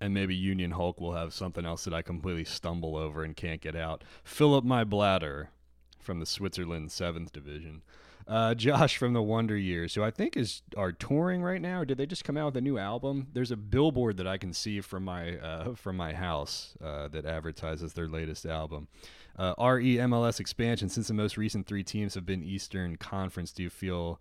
[0.00, 3.60] And maybe Union Hulk will have something else that I completely stumble over and can't
[3.60, 4.02] get out.
[4.24, 5.50] Fill up my bladder
[5.98, 7.82] from the Switzerland 7th Division.
[8.26, 11.84] Uh, Josh from the Wonder Years, who I think is are touring right now, or
[11.84, 13.26] did they just come out with a new album?
[13.32, 17.26] There's a billboard that I can see from my uh, from my house uh, that
[17.26, 18.88] advertises their latest album.
[19.36, 20.88] Uh, REMLS expansion.
[20.88, 24.20] Since the most recent three teams have been Eastern Conference, do you feel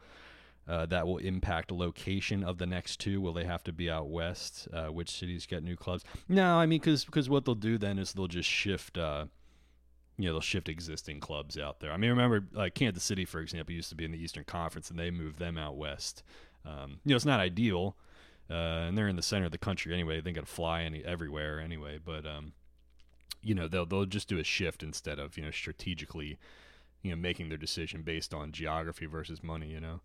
[0.70, 3.20] uh, that will impact location of the next two?
[3.20, 4.68] Will they have to be out west?
[4.72, 6.04] Uh, which cities get new clubs?
[6.28, 8.98] No, I mean because because what they'll do then is they'll just shift.
[8.98, 9.26] Uh,
[10.18, 11.92] you know they'll shift existing clubs out there.
[11.94, 14.90] I mean, remember like Kansas City, for example, used to be in the Eastern Conference,
[14.90, 16.24] and they moved them out west.
[16.66, 17.96] Um, you know, it's not ideal,
[18.50, 20.20] uh, and they're in the center of the country anyway.
[20.20, 22.52] They got to fly any everywhere anyway, but um,
[23.42, 26.38] you know they'll they'll just do a shift instead of you know strategically,
[27.02, 29.70] you know, making their decision based on geography versus money.
[29.70, 30.02] You know.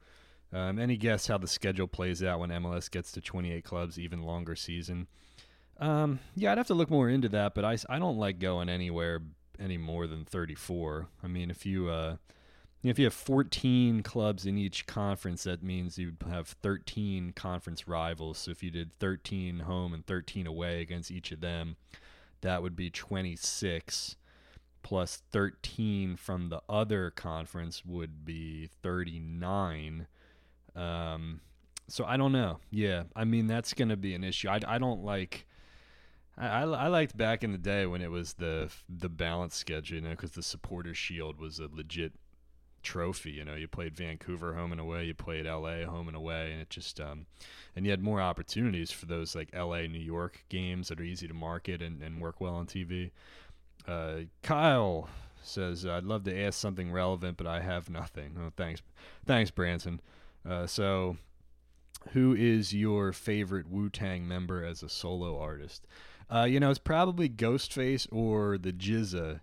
[0.52, 4.22] Um, any guess how the schedule plays out when MLS gets to 28 clubs, even
[4.22, 5.09] longer season?
[5.80, 8.68] Um, yeah, I'd have to look more into that, but I, I don't like going
[8.68, 9.20] anywhere
[9.59, 11.09] any more than 34.
[11.22, 12.16] I mean, if you uh,
[12.83, 18.38] if you have 14 clubs in each conference, that means you'd have 13 conference rivals.
[18.38, 21.76] So if you did 13 home and 13 away against each of them,
[22.42, 24.16] that would be 26
[24.83, 30.07] plus 13 from the other conference would be 39.
[30.76, 31.40] Um,
[31.88, 32.58] so I don't know.
[32.70, 34.48] Yeah, I mean that's going to be an issue.
[34.48, 35.46] I, I don't like
[36.37, 40.02] I, I liked back in the day when it was the the balance schedule, you
[40.02, 42.12] know, because the Supporter Shield was a legit
[42.82, 43.32] trophy.
[43.32, 45.84] You know, you played Vancouver home and away, you played L.A.
[45.84, 47.26] home and away, and it just um,
[47.76, 49.87] and you had more opportunities for those like L.A.
[49.87, 53.10] New York games that are easy to market and, and work well on TV.
[53.87, 55.08] Uh, Kyle
[55.42, 58.82] says, "I'd love to ask something relevant, but I have nothing." Oh, thanks,
[59.24, 60.00] thanks, Branson.
[60.48, 61.16] Uh, so,
[62.12, 65.87] who is your favorite Wu Tang member as a solo artist?
[66.30, 69.40] Uh, you know, it's probably Ghostface or the GZA.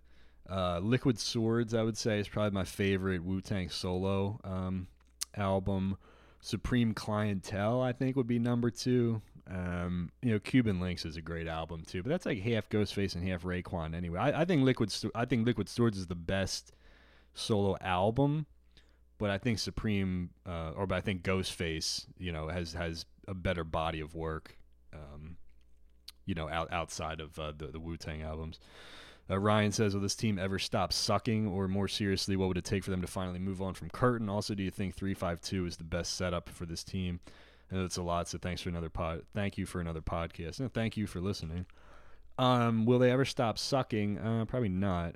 [0.49, 4.87] Uh, Liquid Swords, I would say, is probably my favorite Wu Tang solo um,
[5.35, 5.97] album.
[6.41, 9.21] Supreme Clientele, I think, would be number two.
[9.49, 13.15] Um, you know, Cuban Links is a great album too, but that's like half Ghostface
[13.15, 14.19] and half Raekwon anyway.
[14.19, 16.73] I, I think Liquid, I think Liquid Swords is the best
[17.33, 18.45] solo album,
[19.21, 23.35] but I think Supreme, uh, or but I think Ghostface, you know, has has a
[23.35, 24.57] better body of work.
[24.91, 25.37] Um,
[26.25, 28.59] you know, out, outside of uh, the, the Wu Tang albums.
[29.29, 31.47] Uh, Ryan says, Will this team ever stop sucking?
[31.47, 34.27] Or more seriously, what would it take for them to finally move on from Curtin?
[34.27, 37.19] Also, do you think 352 is the best setup for this team?
[37.71, 39.21] I know it's a lot, so thanks for another pod.
[39.33, 40.59] Thank you for another podcast.
[40.59, 41.65] And thank you for listening.
[42.37, 44.17] Um, will they ever stop sucking?
[44.17, 45.15] Uh, probably not.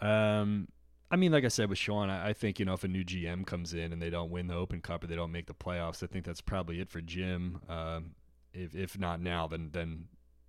[0.00, 0.68] Um,
[1.14, 3.04] I mean, like I said with Sean, I, I, think you know if a new
[3.04, 5.54] GM comes in and they don't win the Open Cup or they don't make the
[5.54, 7.60] playoffs, I think that's probably it for Jim.
[7.68, 8.16] Um,
[8.52, 10.06] if if not now, then then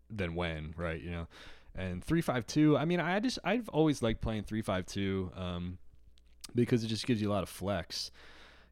[0.09, 0.99] then when, right?
[0.99, 1.27] You know,
[1.75, 2.75] and three five two.
[2.75, 5.77] I mean, I just I've always liked playing three five two um,
[6.55, 8.09] because it just gives you a lot of flex.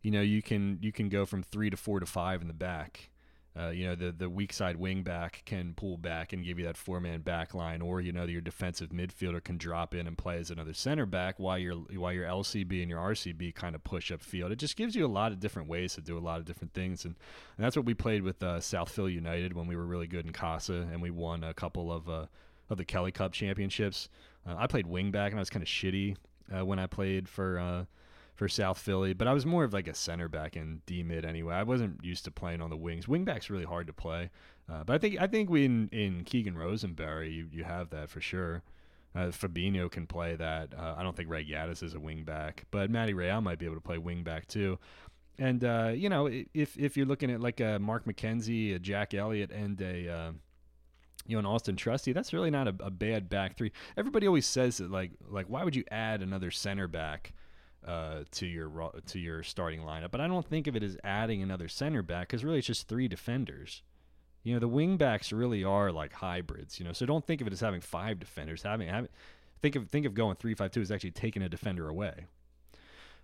[0.01, 2.55] You know, you can you can go from three to four to five in the
[2.55, 3.11] back.
[3.55, 6.65] Uh, you know, the the weak side wing back can pull back and give you
[6.65, 10.17] that four man back line, or you know, your defensive midfielder can drop in and
[10.17, 13.83] play as another center back while your while your LCB and your RCB kind of
[13.83, 14.51] push up field.
[14.51, 16.73] It just gives you a lot of different ways to do a lot of different
[16.73, 17.15] things, and,
[17.57, 20.25] and that's what we played with uh, South Philly United when we were really good
[20.25, 22.25] in Casa, and we won a couple of uh,
[22.69, 24.09] of the Kelly Cup championships.
[24.47, 26.15] Uh, I played wing back, and I was kind of shitty
[26.55, 27.85] uh, when I played for uh,
[28.43, 31.23] for South Philly, but I was more of like a center back in D mid
[31.23, 31.55] anyway.
[31.55, 33.05] I wasn't used to playing on the wings.
[33.05, 34.31] Wingback's really hard to play,
[34.69, 38.09] uh, but I think I think we in, in Keegan Rosenberry you, you have that
[38.09, 38.61] for sure.
[39.15, 40.73] Uh, Fabinho can play that.
[40.77, 43.75] Uh, I don't think Ray Gaddis is a wingback, but Matty Real might be able
[43.75, 44.77] to play wingback too.
[45.39, 49.13] And uh, you know, if if you're looking at like a Mark McKenzie, a Jack
[49.13, 50.31] Elliott, and a uh,
[51.25, 53.71] you know, an Austin Trusty, that's really not a, a, bad back three.
[53.95, 57.31] Everybody always says that, like, like why would you add another center back
[57.85, 60.11] uh, to your to your starting lineup?
[60.11, 62.87] But I don't think of it as adding another center back because really it's just
[62.87, 63.81] three defenders.
[64.43, 66.79] You know, the wing backs really are like hybrids.
[66.79, 68.63] You know, so don't think of it as having five defenders.
[68.63, 69.09] Having, having
[69.61, 72.25] think of think of going three five two as actually taking a defender away.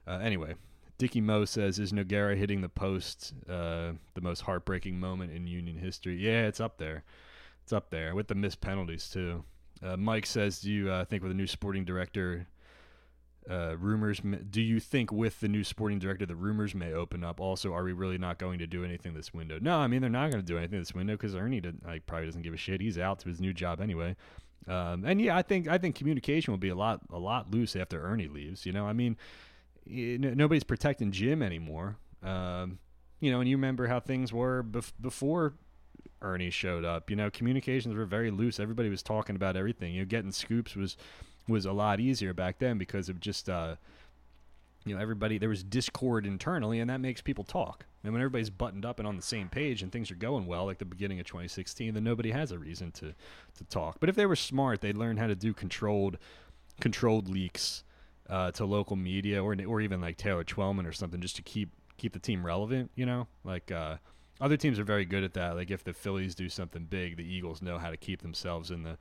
[0.07, 0.55] Uh, anyway,
[0.97, 5.77] Dicky Mo says, "Is Nogueira hitting the post uh, the most heartbreaking moment in Union
[5.77, 7.03] history?" Yeah, it's up there.
[7.63, 9.43] It's up there with the missed penalties too.
[9.83, 12.47] Uh, Mike says, "Do you uh, think with a new sporting director,
[13.49, 14.21] uh, rumors?
[14.49, 17.39] Do you think with the new sporting director, the rumors may open up?
[17.39, 19.57] Also, are we really not going to do anything this window?
[19.59, 22.05] No, I mean they're not going to do anything this window because Ernie did, like
[22.05, 22.81] probably doesn't give a shit.
[22.81, 24.15] He's out to his new job anyway.
[24.67, 27.75] Um, and yeah, I think I think communication will be a lot a lot loose
[27.75, 28.65] after Ernie leaves.
[28.65, 29.17] You know, I mean,
[29.87, 31.97] nobody's protecting Jim anymore.
[32.21, 32.79] Um,
[33.19, 35.55] you know, and you remember how things were bef- before
[36.21, 37.09] Ernie showed up.
[37.09, 38.59] You know, communications were very loose.
[38.59, 39.93] Everybody was talking about everything.
[39.93, 40.97] You know, getting scoops was
[41.49, 43.75] was a lot easier back then because of just uh,
[44.85, 47.85] you know everybody there was discord internally, and that makes people talk.
[48.03, 50.65] And when everybody's buttoned up and on the same page and things are going well,
[50.65, 53.13] like the beginning of 2016, then nobody has a reason to
[53.57, 53.97] to talk.
[53.99, 56.17] But if they were smart, they'd learn how to do controlled
[56.79, 57.83] controlled leaks
[58.29, 61.69] uh, to local media or or even like Taylor Twellman or something just to keep
[61.97, 62.91] keep the team relevant.
[62.95, 63.71] You know, like.
[63.71, 63.97] Uh,
[64.41, 65.55] other teams are very good at that.
[65.57, 68.83] Like if the Phillies do something big, the Eagles know how to keep themselves in
[68.83, 68.97] the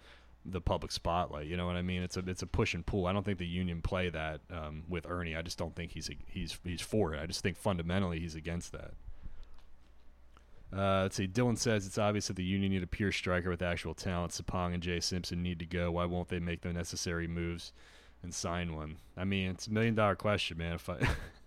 [0.51, 1.47] the public spotlight.
[1.47, 2.03] You know what I mean?
[2.03, 3.07] It's a it's a push and pull.
[3.07, 5.37] I don't think the Union play that um, with Ernie.
[5.37, 7.21] I just don't think he's a, he's he's for it.
[7.21, 8.93] I just think fundamentally he's against that.
[10.71, 11.27] Uh, let's see.
[11.27, 14.33] Dylan says it's obvious that the Union need a pure striker with actual talent.
[14.33, 15.93] Sapong and Jay Simpson need to go.
[15.93, 17.73] Why won't they make the necessary moves
[18.23, 18.99] and sign one?
[19.17, 20.75] I mean, it's a million dollar question, man.
[20.75, 20.99] If I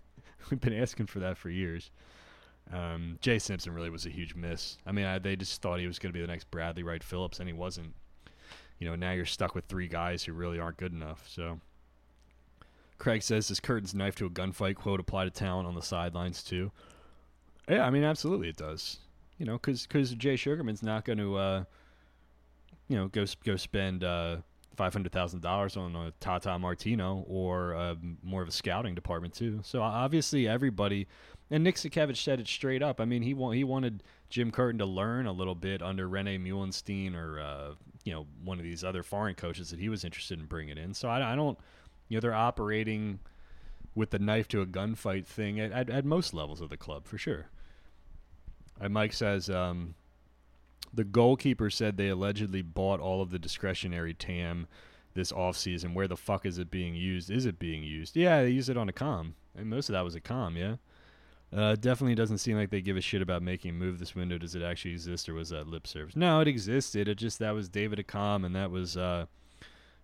[0.50, 1.90] we've been asking for that for years.
[2.72, 4.78] Um, Jay Simpson really was a huge miss.
[4.86, 7.02] I mean, I, they just thought he was going to be the next Bradley Wright
[7.02, 7.94] Phillips, and he wasn't.
[8.82, 11.28] You know, now you're stuck with three guys who really aren't good enough.
[11.28, 11.60] So,
[12.98, 16.42] Craig says, "Does Curtin's knife to a gunfight quote apply to talent on the sidelines
[16.42, 16.72] too?"
[17.68, 18.98] Yeah, I mean, absolutely, it does.
[19.38, 21.64] You know, because because Jay Sugarman's not going to, uh,
[22.88, 24.38] you know, go go spend uh,
[24.74, 29.32] five hundred thousand dollars on a Tata Martino or uh, more of a scouting department
[29.32, 29.60] too.
[29.62, 31.06] So obviously, everybody
[31.52, 32.98] and Nick said it straight up.
[32.98, 36.38] I mean, he wa- he wanted Jim Curtin to learn a little bit under Rene
[36.38, 40.40] Meulensteen or uh, you know one of these other foreign coaches that he was interested
[40.40, 40.94] in bringing in.
[40.94, 41.58] So I, I don't,
[42.08, 43.20] you know, they're operating
[43.94, 47.06] with the knife to a gunfight thing at, at, at most levels of the club
[47.06, 47.50] for sure.
[48.80, 49.94] And Mike says um,
[50.94, 54.68] the goalkeeper said they allegedly bought all of the discretionary TAM
[55.12, 55.92] this offseason.
[55.92, 57.30] Where the fuck is it being used?
[57.30, 58.16] Is it being used?
[58.16, 59.32] Yeah, they use it on Accam.
[59.54, 60.76] And most of that was Accam, yeah.
[61.54, 64.38] Uh, definitely doesn't seem like they give a shit about making move this window.
[64.38, 66.16] Does it actually exist, or was that lip service?
[66.16, 67.08] No, it existed.
[67.08, 69.26] It just that was David Accam, and that was uh,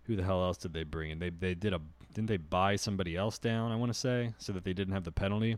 [0.03, 1.19] who the hell else did they bring in?
[1.19, 1.81] They they did a
[2.13, 3.71] didn't they buy somebody else down?
[3.71, 5.57] I want to say so that they didn't have the penalty.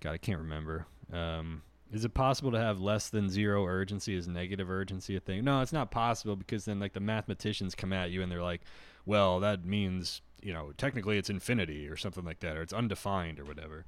[0.00, 0.86] God, I can't remember.
[1.12, 4.16] Um, is it possible to have less than zero urgency?
[4.16, 5.44] Is negative urgency a thing?
[5.44, 8.62] No, it's not possible because then like the mathematicians come at you and they're like,
[9.04, 13.38] well, that means you know technically it's infinity or something like that, or it's undefined
[13.38, 13.84] or whatever.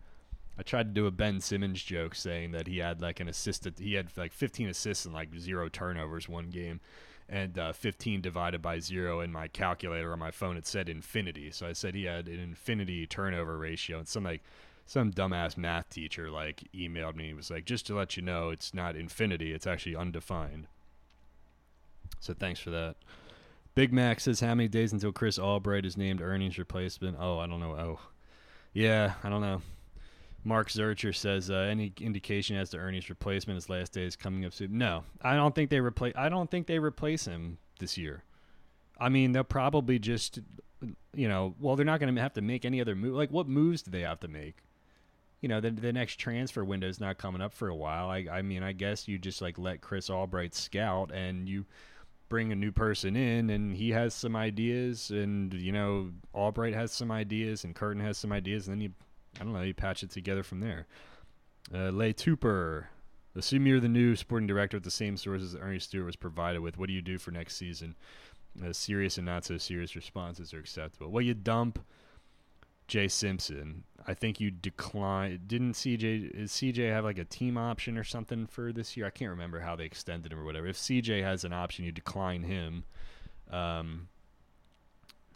[0.58, 3.68] I tried to do a Ben Simmons joke saying that he had like an assist.
[3.78, 6.80] He had like 15 assists and like zero turnovers one game,
[7.28, 9.20] and uh, 15 divided by zero.
[9.20, 11.52] In my calculator on my phone, it said infinity.
[11.52, 14.42] So I said he had an infinity turnover ratio, and some like
[14.84, 17.28] some dumbass math teacher like emailed me.
[17.28, 19.52] He was like, just to let you know, it's not infinity.
[19.52, 20.66] It's actually undefined.
[22.20, 22.96] So thanks for that.
[23.76, 27.16] Big Mac says, how many days until Chris Albright is named Ernie's replacement?
[27.20, 27.76] Oh, I don't know.
[27.76, 28.00] Oh,
[28.72, 29.62] yeah, I don't know.
[30.44, 33.56] Mark Zurcher says, uh, any indication as to Ernie's replacement?
[33.56, 34.78] His last day is coming up soon.
[34.78, 36.14] No, I don't think they replace.
[36.16, 38.24] I don't think they replace him this year.
[39.00, 40.40] I mean, they'll probably just,
[41.14, 43.14] you know, well, they're not going to have to make any other move.
[43.14, 44.56] Like, what moves do they have to make?
[45.40, 48.08] You know, the the next transfer window is not coming up for a while.
[48.08, 51.64] I I mean, I guess you just like let Chris Albright scout and you
[52.28, 56.92] bring a new person in and he has some ideas and you know Albright has
[56.92, 58.92] some ideas and Curtin has some ideas and then you
[59.36, 59.62] I don't know.
[59.62, 60.86] You patch it together from there.
[61.72, 62.86] Uh, Lay Tooper.
[63.36, 66.60] Assume you're the new sporting director with the same sources that Ernie Stewart was provided
[66.60, 66.76] with.
[66.76, 67.94] What do you do for next season?
[68.64, 71.10] Uh, serious and not so serious responses are acceptable.
[71.10, 71.78] Well, you dump
[72.88, 73.84] Jay Simpson.
[74.06, 75.40] I think you decline.
[75.46, 79.06] Didn't CJ is CJ have like a team option or something for this year?
[79.06, 80.66] I can't remember how they extended him or whatever.
[80.66, 82.84] If CJ has an option, you decline him.
[83.50, 84.08] Um,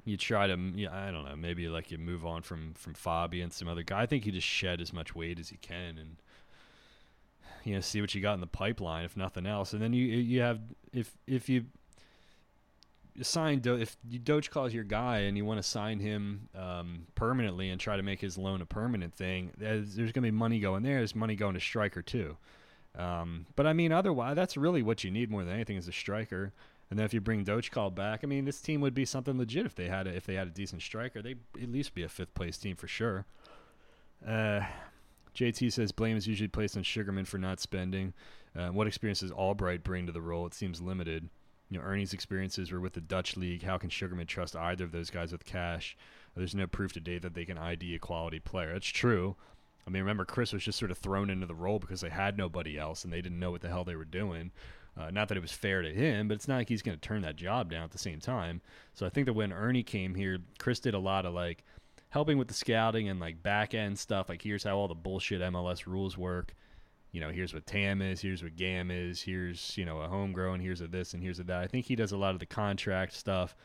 [0.04, 3.42] you try to yeah, I don't know maybe like you move on from from Fabi
[3.42, 4.02] and some other guy.
[4.02, 6.16] I think you just shed as much weight as you can and
[7.64, 10.04] you know see what you got in the pipeline if nothing else, and then you
[10.04, 10.60] you have
[10.92, 11.64] if if you
[13.20, 17.70] sign Do- if you Dockal your guy and you want to sign him um, permanently
[17.70, 20.60] and try to make his loan a permanent thing, there's, there's going to be money
[20.60, 20.98] going there.
[20.98, 22.36] There's money going to striker too.
[22.96, 25.92] Um, but I mean, otherwise, that's really what you need more than anything is a
[25.92, 26.52] striker.
[26.92, 29.64] And then if you bring Dockal back, I mean, this team would be something legit
[29.64, 31.22] if they had a, if they had a decent striker.
[31.22, 33.24] They'd at least be a fifth place team for sure.
[34.28, 34.60] Uh,
[35.34, 38.12] JT says blame is usually placed on Sugarman for not spending.
[38.54, 40.44] Uh, what experience does Albright bring to the role?
[40.46, 41.30] It seems limited.
[41.70, 43.62] You know, Ernie's experiences were with the Dutch league.
[43.62, 45.96] How can Sugarman trust either of those guys with cash?
[46.36, 48.74] There's no proof today that they can ID a quality player.
[48.74, 49.36] That's true.
[49.86, 52.36] I mean, remember Chris was just sort of thrown into the role because they had
[52.36, 54.50] nobody else and they didn't know what the hell they were doing.
[54.98, 57.00] Uh, not that it was fair to him, but it's not like he's going to
[57.00, 58.60] turn that job down at the same time.
[58.92, 61.64] So I think that when Ernie came here, Chris did a lot of like
[62.10, 64.28] helping with the scouting and like back end stuff.
[64.28, 66.54] Like here's how all the bullshit MLS rules work.
[67.10, 70.60] You know, here's what TAM is, here's what GAM is, here's you know a homegrown,
[70.60, 71.62] here's a this and here's a that.
[71.62, 73.56] I think he does a lot of the contract stuff,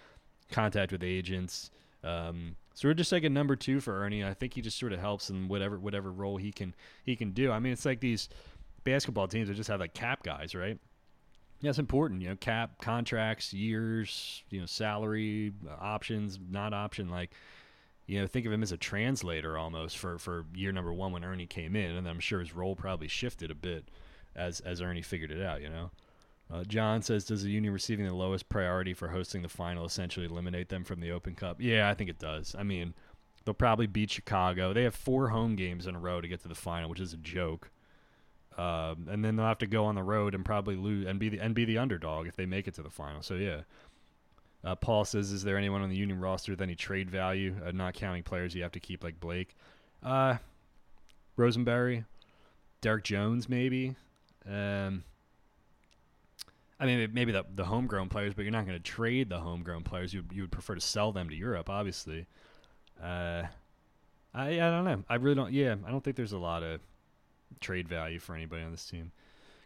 [0.49, 1.71] contact with agents.
[2.03, 4.23] Um, so we're just like a number two for Ernie.
[4.23, 6.73] I think he just sort of helps in whatever whatever role he can
[7.03, 7.51] he can do.
[7.51, 8.29] I mean, it's like these
[8.83, 10.77] basketball teams that just have like cap guys, right?
[11.59, 12.21] Yeah, it's important.
[12.21, 17.09] You know, cap contracts, years, you know, salary, options, not option.
[17.09, 17.31] Like,
[18.05, 21.23] you know, think of him as a translator almost for for year number one when
[21.23, 23.89] Ernie came in, and I'm sure his role probably shifted a bit
[24.35, 25.61] as as Ernie figured it out.
[25.61, 25.91] You know.
[26.49, 30.25] Uh, John says, "Does the Union receiving the lowest priority for hosting the final essentially
[30.25, 32.55] eliminate them from the Open Cup?" Yeah, I think it does.
[32.57, 32.93] I mean,
[33.43, 34.71] they'll probably beat Chicago.
[34.71, 37.11] They have four home games in a row to get to the final, which is
[37.13, 37.69] a joke.
[38.57, 41.29] Um, and then they'll have to go on the road and probably lose and be
[41.29, 43.21] the and be the underdog if they make it to the final.
[43.21, 43.61] So yeah.
[44.63, 47.55] Uh, Paul says, "Is there anyone on the Union roster with any trade value?
[47.63, 49.55] Uh, not counting players you have to keep like Blake,
[50.03, 50.37] uh,
[51.37, 52.05] Rosenberry,
[52.81, 53.95] Derek Jones, maybe.
[54.49, 55.03] Um,
[56.79, 59.83] I mean, maybe the the homegrown players, but you're not going to trade the homegrown
[59.83, 60.13] players.
[60.13, 62.25] You you would prefer to sell them to Europe, obviously.
[63.01, 63.43] Uh,
[64.33, 65.03] I I don't know.
[65.07, 65.53] I really don't.
[65.53, 66.81] Yeah, I don't think there's a lot of
[67.59, 69.11] trade value for anybody on this team.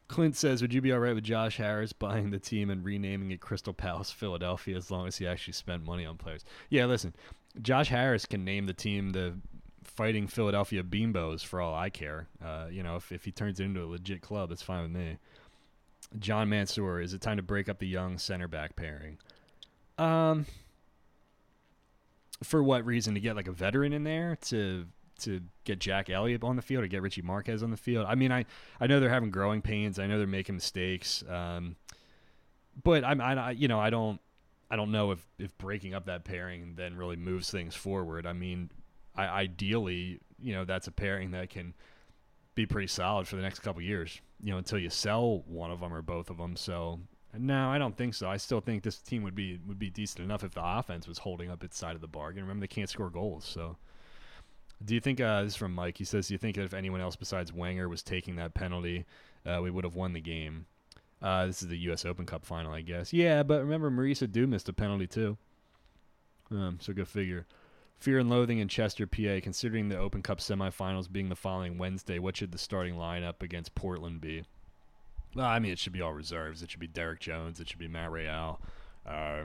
[0.08, 3.32] Clint says, "Would you be all right with Josh Harris buying the team and renaming
[3.32, 7.16] it Crystal Palace Philadelphia as long as he actually spent money on players?" Yeah, listen,
[7.62, 9.36] Josh Harris can name the team the
[9.84, 12.28] Fighting Philadelphia Beanbows for all I care.
[12.44, 14.92] Uh, you know, if if he turns it into a legit club, that's fine with
[14.92, 15.18] me.
[16.18, 19.18] John Mansour, is it time to break up the young center back pairing?
[19.98, 20.46] Um,
[22.44, 23.16] for what reason?
[23.16, 24.88] To get like a veteran in there to
[25.22, 28.05] to get Jack Elliott on the field or get Richie Marquez on the field.
[28.07, 28.45] I mean, I,
[28.80, 29.99] I know they're having growing pains.
[29.99, 31.24] I know they're making mistakes.
[31.30, 31.76] Um,
[32.84, 34.19] but I'm, I, you know, I don't,
[34.69, 38.26] I don't know if, if breaking up that pairing then really moves things forward.
[38.26, 38.72] I mean,
[39.15, 41.74] I, ideally, you know, that's a pairing that can
[42.55, 45.80] be pretty solid for the next couple years, you know, until you sell one of
[45.80, 46.55] them or both of them.
[46.55, 46.99] So
[47.38, 48.30] no, I don't think so.
[48.30, 51.19] I still think this team would be would be decent enough if the offense was
[51.19, 52.41] holding up its side of the bargain.
[52.41, 53.78] Remember, they can't score goals, so
[54.84, 55.98] do you think uh, this is from Mike?
[55.98, 59.06] He says, "Do you think that if anyone else besides Wenger was taking that penalty,
[59.46, 60.66] uh, we would have won the game?"
[61.22, 62.04] Uh, this is the U.S.
[62.04, 63.14] Open Cup final, I guess.
[63.14, 65.38] Yeah, but remember, Maurice Edu missed a penalty too.
[66.50, 67.46] Um, so go figure.
[67.98, 69.40] Fear and Loathing in Chester, PA.
[69.44, 73.76] Considering the Open Cup semifinals being the following Wednesday, what should the starting lineup against
[73.76, 74.44] Portland be?
[75.36, 76.64] Well, I mean, it should be all reserves.
[76.64, 77.60] It should be Derek Jones.
[77.60, 78.60] It should be Matt Real.
[79.06, 79.44] Uh,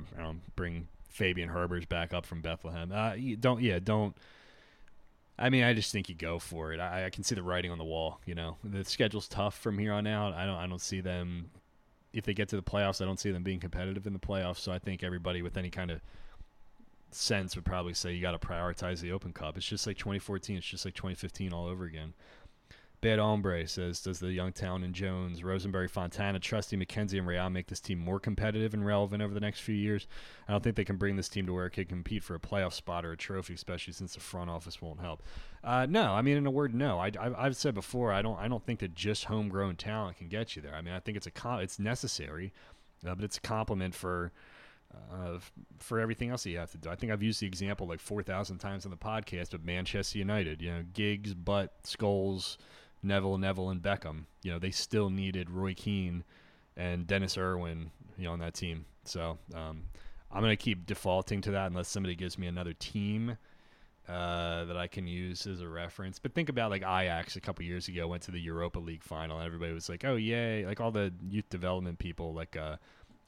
[0.57, 2.91] bring Fabian Herbers back up from Bethlehem.
[2.91, 4.17] Uh, don't, yeah, don't
[5.39, 6.81] I mean, I just think you go for it.
[6.81, 8.21] I, I, can see the writing on the wall.
[8.25, 10.33] You know, the schedule's tough from here on out.
[10.33, 10.57] I don't.
[10.57, 11.51] I don't see them.
[12.13, 14.59] If they get to the playoffs, I don't see them being competitive in the playoffs.
[14.59, 16.01] So I think everybody with any kind of
[17.11, 19.59] sense would probably say you got to prioritize the Open Cup.
[19.59, 20.57] It's just like 2014.
[20.57, 22.15] It's just like 2015 all over again.
[23.07, 27.69] Bad Hombre says, does the Youngtown and Jones, Rosenberry, Fontana, Trusty, McKenzie, and Real make
[27.69, 30.09] this team more competitive and relevant over the next few years?
[30.49, 32.41] I don't think they can bring this team to where it can compete for a
[32.41, 35.23] playoff spot or a trophy, especially since the front office won't help.
[35.63, 36.99] Uh, no, I mean, in a word, no.
[36.99, 40.57] I, have said before, I don't, I don't think that just homegrown talent can get
[40.57, 40.75] you there.
[40.75, 42.53] I mean, I think it's a, it's necessary,
[43.07, 44.33] uh, but it's a compliment for.
[45.13, 45.39] Uh,
[45.79, 46.89] for everything else you have to do.
[46.89, 50.63] I think I've used the example like 4,000 times on the podcast, but Manchester United,
[50.63, 52.57] you know, Giggs, Butt, Scholes,
[53.03, 54.25] Neville, Neville, and Beckham.
[54.43, 56.25] You know, they still needed Roy Keane
[56.77, 58.85] and Denis Irwin, you know, on that team.
[59.05, 59.85] So um,
[60.31, 63.37] I'm going to keep defaulting to that unless somebody gives me another team
[64.09, 66.19] uh, that I can use as a reference.
[66.19, 69.39] But think about like Ajax a couple years ago went to the Europa League final,
[69.39, 72.77] and everybody was like, "Oh yay!" Like all the youth development people, like uh,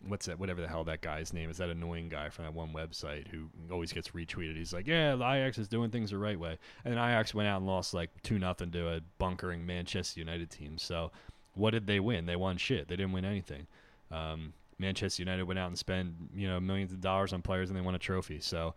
[0.07, 0.39] what's that?
[0.39, 1.59] Whatever the hell that guy's name is.
[1.59, 4.57] That annoying guy from that one website who always gets retweeted.
[4.57, 7.59] He's like, "Yeah, Ajax is doing things the right way," and then Ajax went out
[7.59, 10.79] and lost like two nothing to a bunkering Manchester United team.
[10.79, 11.11] So
[11.55, 12.27] what did they win?
[12.27, 12.89] They won shit.
[12.89, 13.67] They didn't win anything.
[14.11, 17.77] Um, Manchester United went out and spent you know millions of dollars on players and
[17.77, 18.41] they won a trophy.
[18.41, 18.75] So,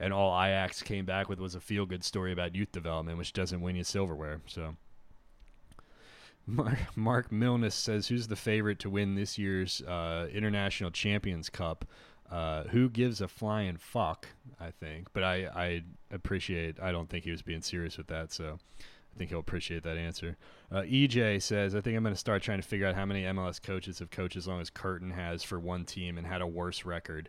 [0.00, 3.32] and all Ajax came back with was a feel good story about youth development, which
[3.32, 4.40] doesn't win you silverware.
[4.46, 4.76] So.
[6.96, 11.84] Mark Milnes says, "Who's the favorite to win this year's uh, International Champions Cup?"
[12.30, 14.26] Uh, who gives a flying fuck?
[14.58, 16.80] I think, but I, I appreciate.
[16.80, 18.58] I don't think he was being serious with that, so
[19.14, 20.36] I think he'll appreciate that answer.
[20.72, 23.22] Uh, EJ says, I think I'm going to start trying to figure out how many
[23.24, 26.46] MLS coaches have coached as long as Curtin has for one team and had a
[26.46, 27.28] worse record.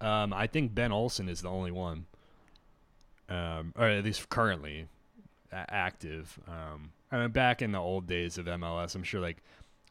[0.00, 2.06] Um, I think Ben Olsen is the only one,
[3.30, 4.88] um, or at least currently
[5.50, 6.38] a- active.
[6.46, 9.40] Um, I mean, back in the old days of MLS, I'm sure like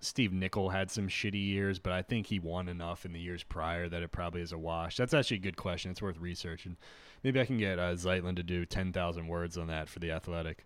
[0.02, 3.44] Steve Nicol had some shitty years, but I think he won enough in the years
[3.44, 4.98] prior that it probably is a wash.
[4.98, 5.90] That's actually a good question.
[5.90, 6.76] It's worth researching.
[7.24, 10.66] Maybe I can get uh, Zeitlin to do 10,000 words on that for the Athletic.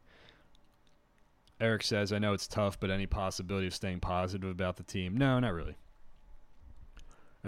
[1.61, 5.15] Eric says, I know it's tough, but any possibility of staying positive about the team?
[5.15, 5.75] No, not really.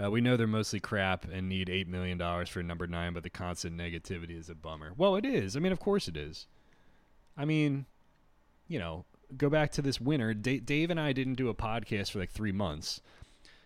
[0.00, 3.30] Uh, we know they're mostly crap and need $8 million for number nine, but the
[3.30, 4.92] constant negativity is a bummer.
[4.96, 5.56] Well, it is.
[5.56, 6.46] I mean, of course it is.
[7.36, 7.86] I mean,
[8.70, 9.04] you know,
[9.36, 10.32] go back to this winter.
[10.32, 13.02] D- Dave and I didn't do a podcast for like three months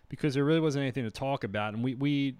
[0.09, 2.35] because there really wasn't anything to talk about, and we we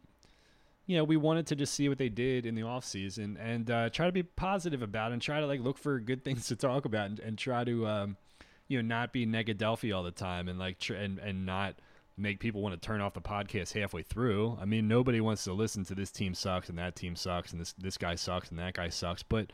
[0.87, 3.69] you know we wanted to just see what they did in the off season and
[3.69, 6.47] uh, try to be positive about it and try to like look for good things
[6.47, 8.17] to talk about and, and try to um,
[8.67, 11.75] you know not be negadelphi all the time and like tr- and and not
[12.17, 14.57] make people want to turn off the podcast halfway through.
[14.59, 17.61] I mean, nobody wants to listen to this team sucks and that team sucks and
[17.61, 19.51] this this guy sucks and that guy sucks, but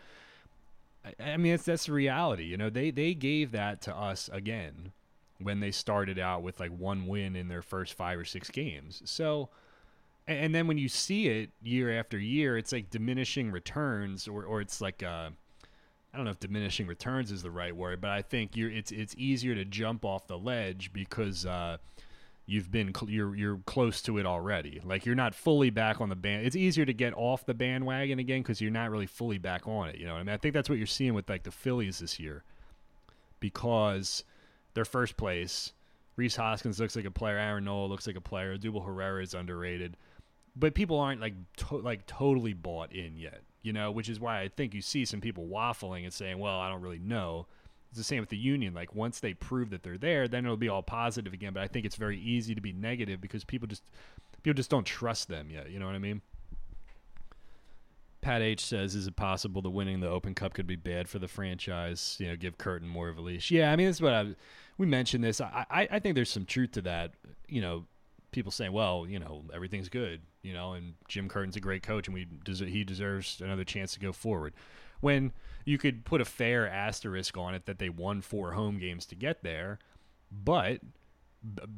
[1.06, 2.44] I, I mean, it's that's the reality.
[2.44, 4.92] You know, they they gave that to us again
[5.40, 9.02] when they started out with like one win in their first five or six games.
[9.06, 9.50] So,
[10.28, 14.62] and then when you see it year after year, it's like diminishing returns, or or
[14.62, 15.30] it's like uh,
[16.14, 18.92] I don't know if diminishing returns is the right word, but I think you're it's
[18.92, 21.46] it's easier to jump off the ledge because.
[21.46, 21.78] Uh,
[22.46, 24.82] you've been cl- you're you're close to it already.
[24.84, 26.46] Like you're not fully back on the band.
[26.46, 29.90] It's easier to get off the bandwagon again because you're not really fully back on
[29.90, 29.98] it.
[29.98, 32.20] You know, I mean, I think that's what you're seeing with like the Phillies this
[32.20, 32.44] year,
[33.40, 34.24] because
[34.74, 35.74] their first place.
[36.18, 37.38] Rhys Hoskins looks like a player.
[37.38, 38.58] Aaron Nola looks like a player.
[38.58, 39.96] Odubel Herrera is underrated,
[40.56, 43.42] but people aren't like to- like totally bought in yet.
[43.64, 46.60] You know, which is why I think you see some people waffling and saying, "Well,
[46.60, 47.48] I don't really know."
[47.92, 48.74] It's the same with the union.
[48.74, 51.54] Like once they prove that they're there, then it'll be all positive again.
[51.54, 53.84] But I think it's very easy to be negative because people just
[54.44, 55.70] people just don't trust them yet.
[55.70, 56.22] You know what I mean?
[58.22, 61.20] Pat H says, "Is it possible that winning the Open Cup could be bad for
[61.20, 62.16] the franchise?
[62.20, 64.36] You know, give Curtin more of a leash." Yeah, I mean, this is what I
[64.78, 65.42] we mentioned this.
[65.42, 67.14] I, I I think there's some truth to that.
[67.50, 67.86] You know,
[68.32, 72.08] people saying, "Well, you know, everything's good," you know, and Jim Curtin's a great coach,
[72.08, 74.54] and we des- he deserves another chance to go forward.
[75.02, 75.34] When
[75.66, 79.16] you could put a fair asterisk on it that they won four home games to
[79.16, 79.80] get there,
[80.32, 80.82] but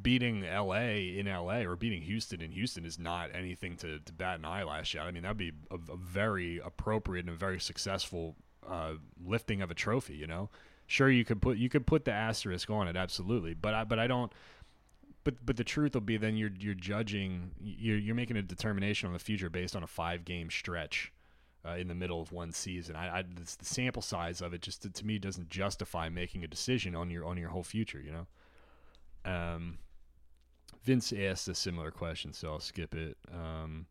[0.02, 4.40] beating LA in LA or beating Houston in Houston is not anything to, to bat
[4.40, 5.04] an eyelash at.
[5.04, 8.36] I mean, that'd be a, a very appropriate and a very successful
[8.68, 8.94] uh,
[9.26, 10.16] lifting of a trophy.
[10.16, 10.50] You know,
[10.86, 14.00] sure you could put you could put the asterisk on it, absolutely, but I but
[14.00, 14.32] I don't.
[15.24, 19.08] But but the truth will be then you're you're judging you're you're making a determination
[19.08, 21.13] on the future based on a five game stretch
[21.66, 22.96] uh, in the middle of one season.
[22.96, 26.48] I, I the sample size of it just to, to, me doesn't justify making a
[26.48, 28.02] decision on your on your whole future.
[28.02, 28.28] You know.
[29.26, 29.78] Um,
[30.84, 33.18] Vince asked a similar question, so I'll skip it.
[33.34, 33.86] Um,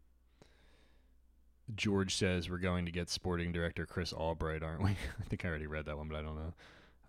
[1.74, 4.90] George says we're going to get sporting director Chris Albright, aren't we?
[5.20, 6.52] I think I already read that one, but I don't know.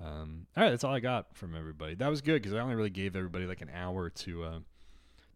[0.02, 1.96] Um, all right, that's all I got from everybody.
[1.96, 4.60] That was good because I only really gave everybody like an hour to uh,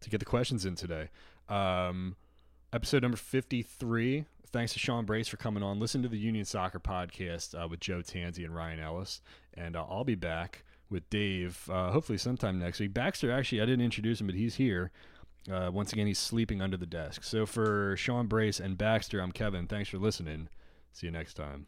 [0.00, 1.10] to get the questions in today.
[1.48, 2.16] Um,
[2.72, 5.78] episode number fifty three thanks to Sean Brace for coming on.
[5.78, 9.20] Listen to the Union Soccer podcast uh, with Joe Tansey and Ryan Ellis,
[9.54, 12.94] and uh, I'll be back with Dave uh, hopefully sometime next week.
[12.94, 14.90] Baxter, actually, I didn't introduce him, but he's here.
[15.50, 17.24] Uh, once again, he's sleeping under the desk.
[17.24, 19.66] So for Sean Brace and Baxter, I'm Kevin.
[19.66, 20.48] Thanks for listening.
[20.92, 21.66] See you next time.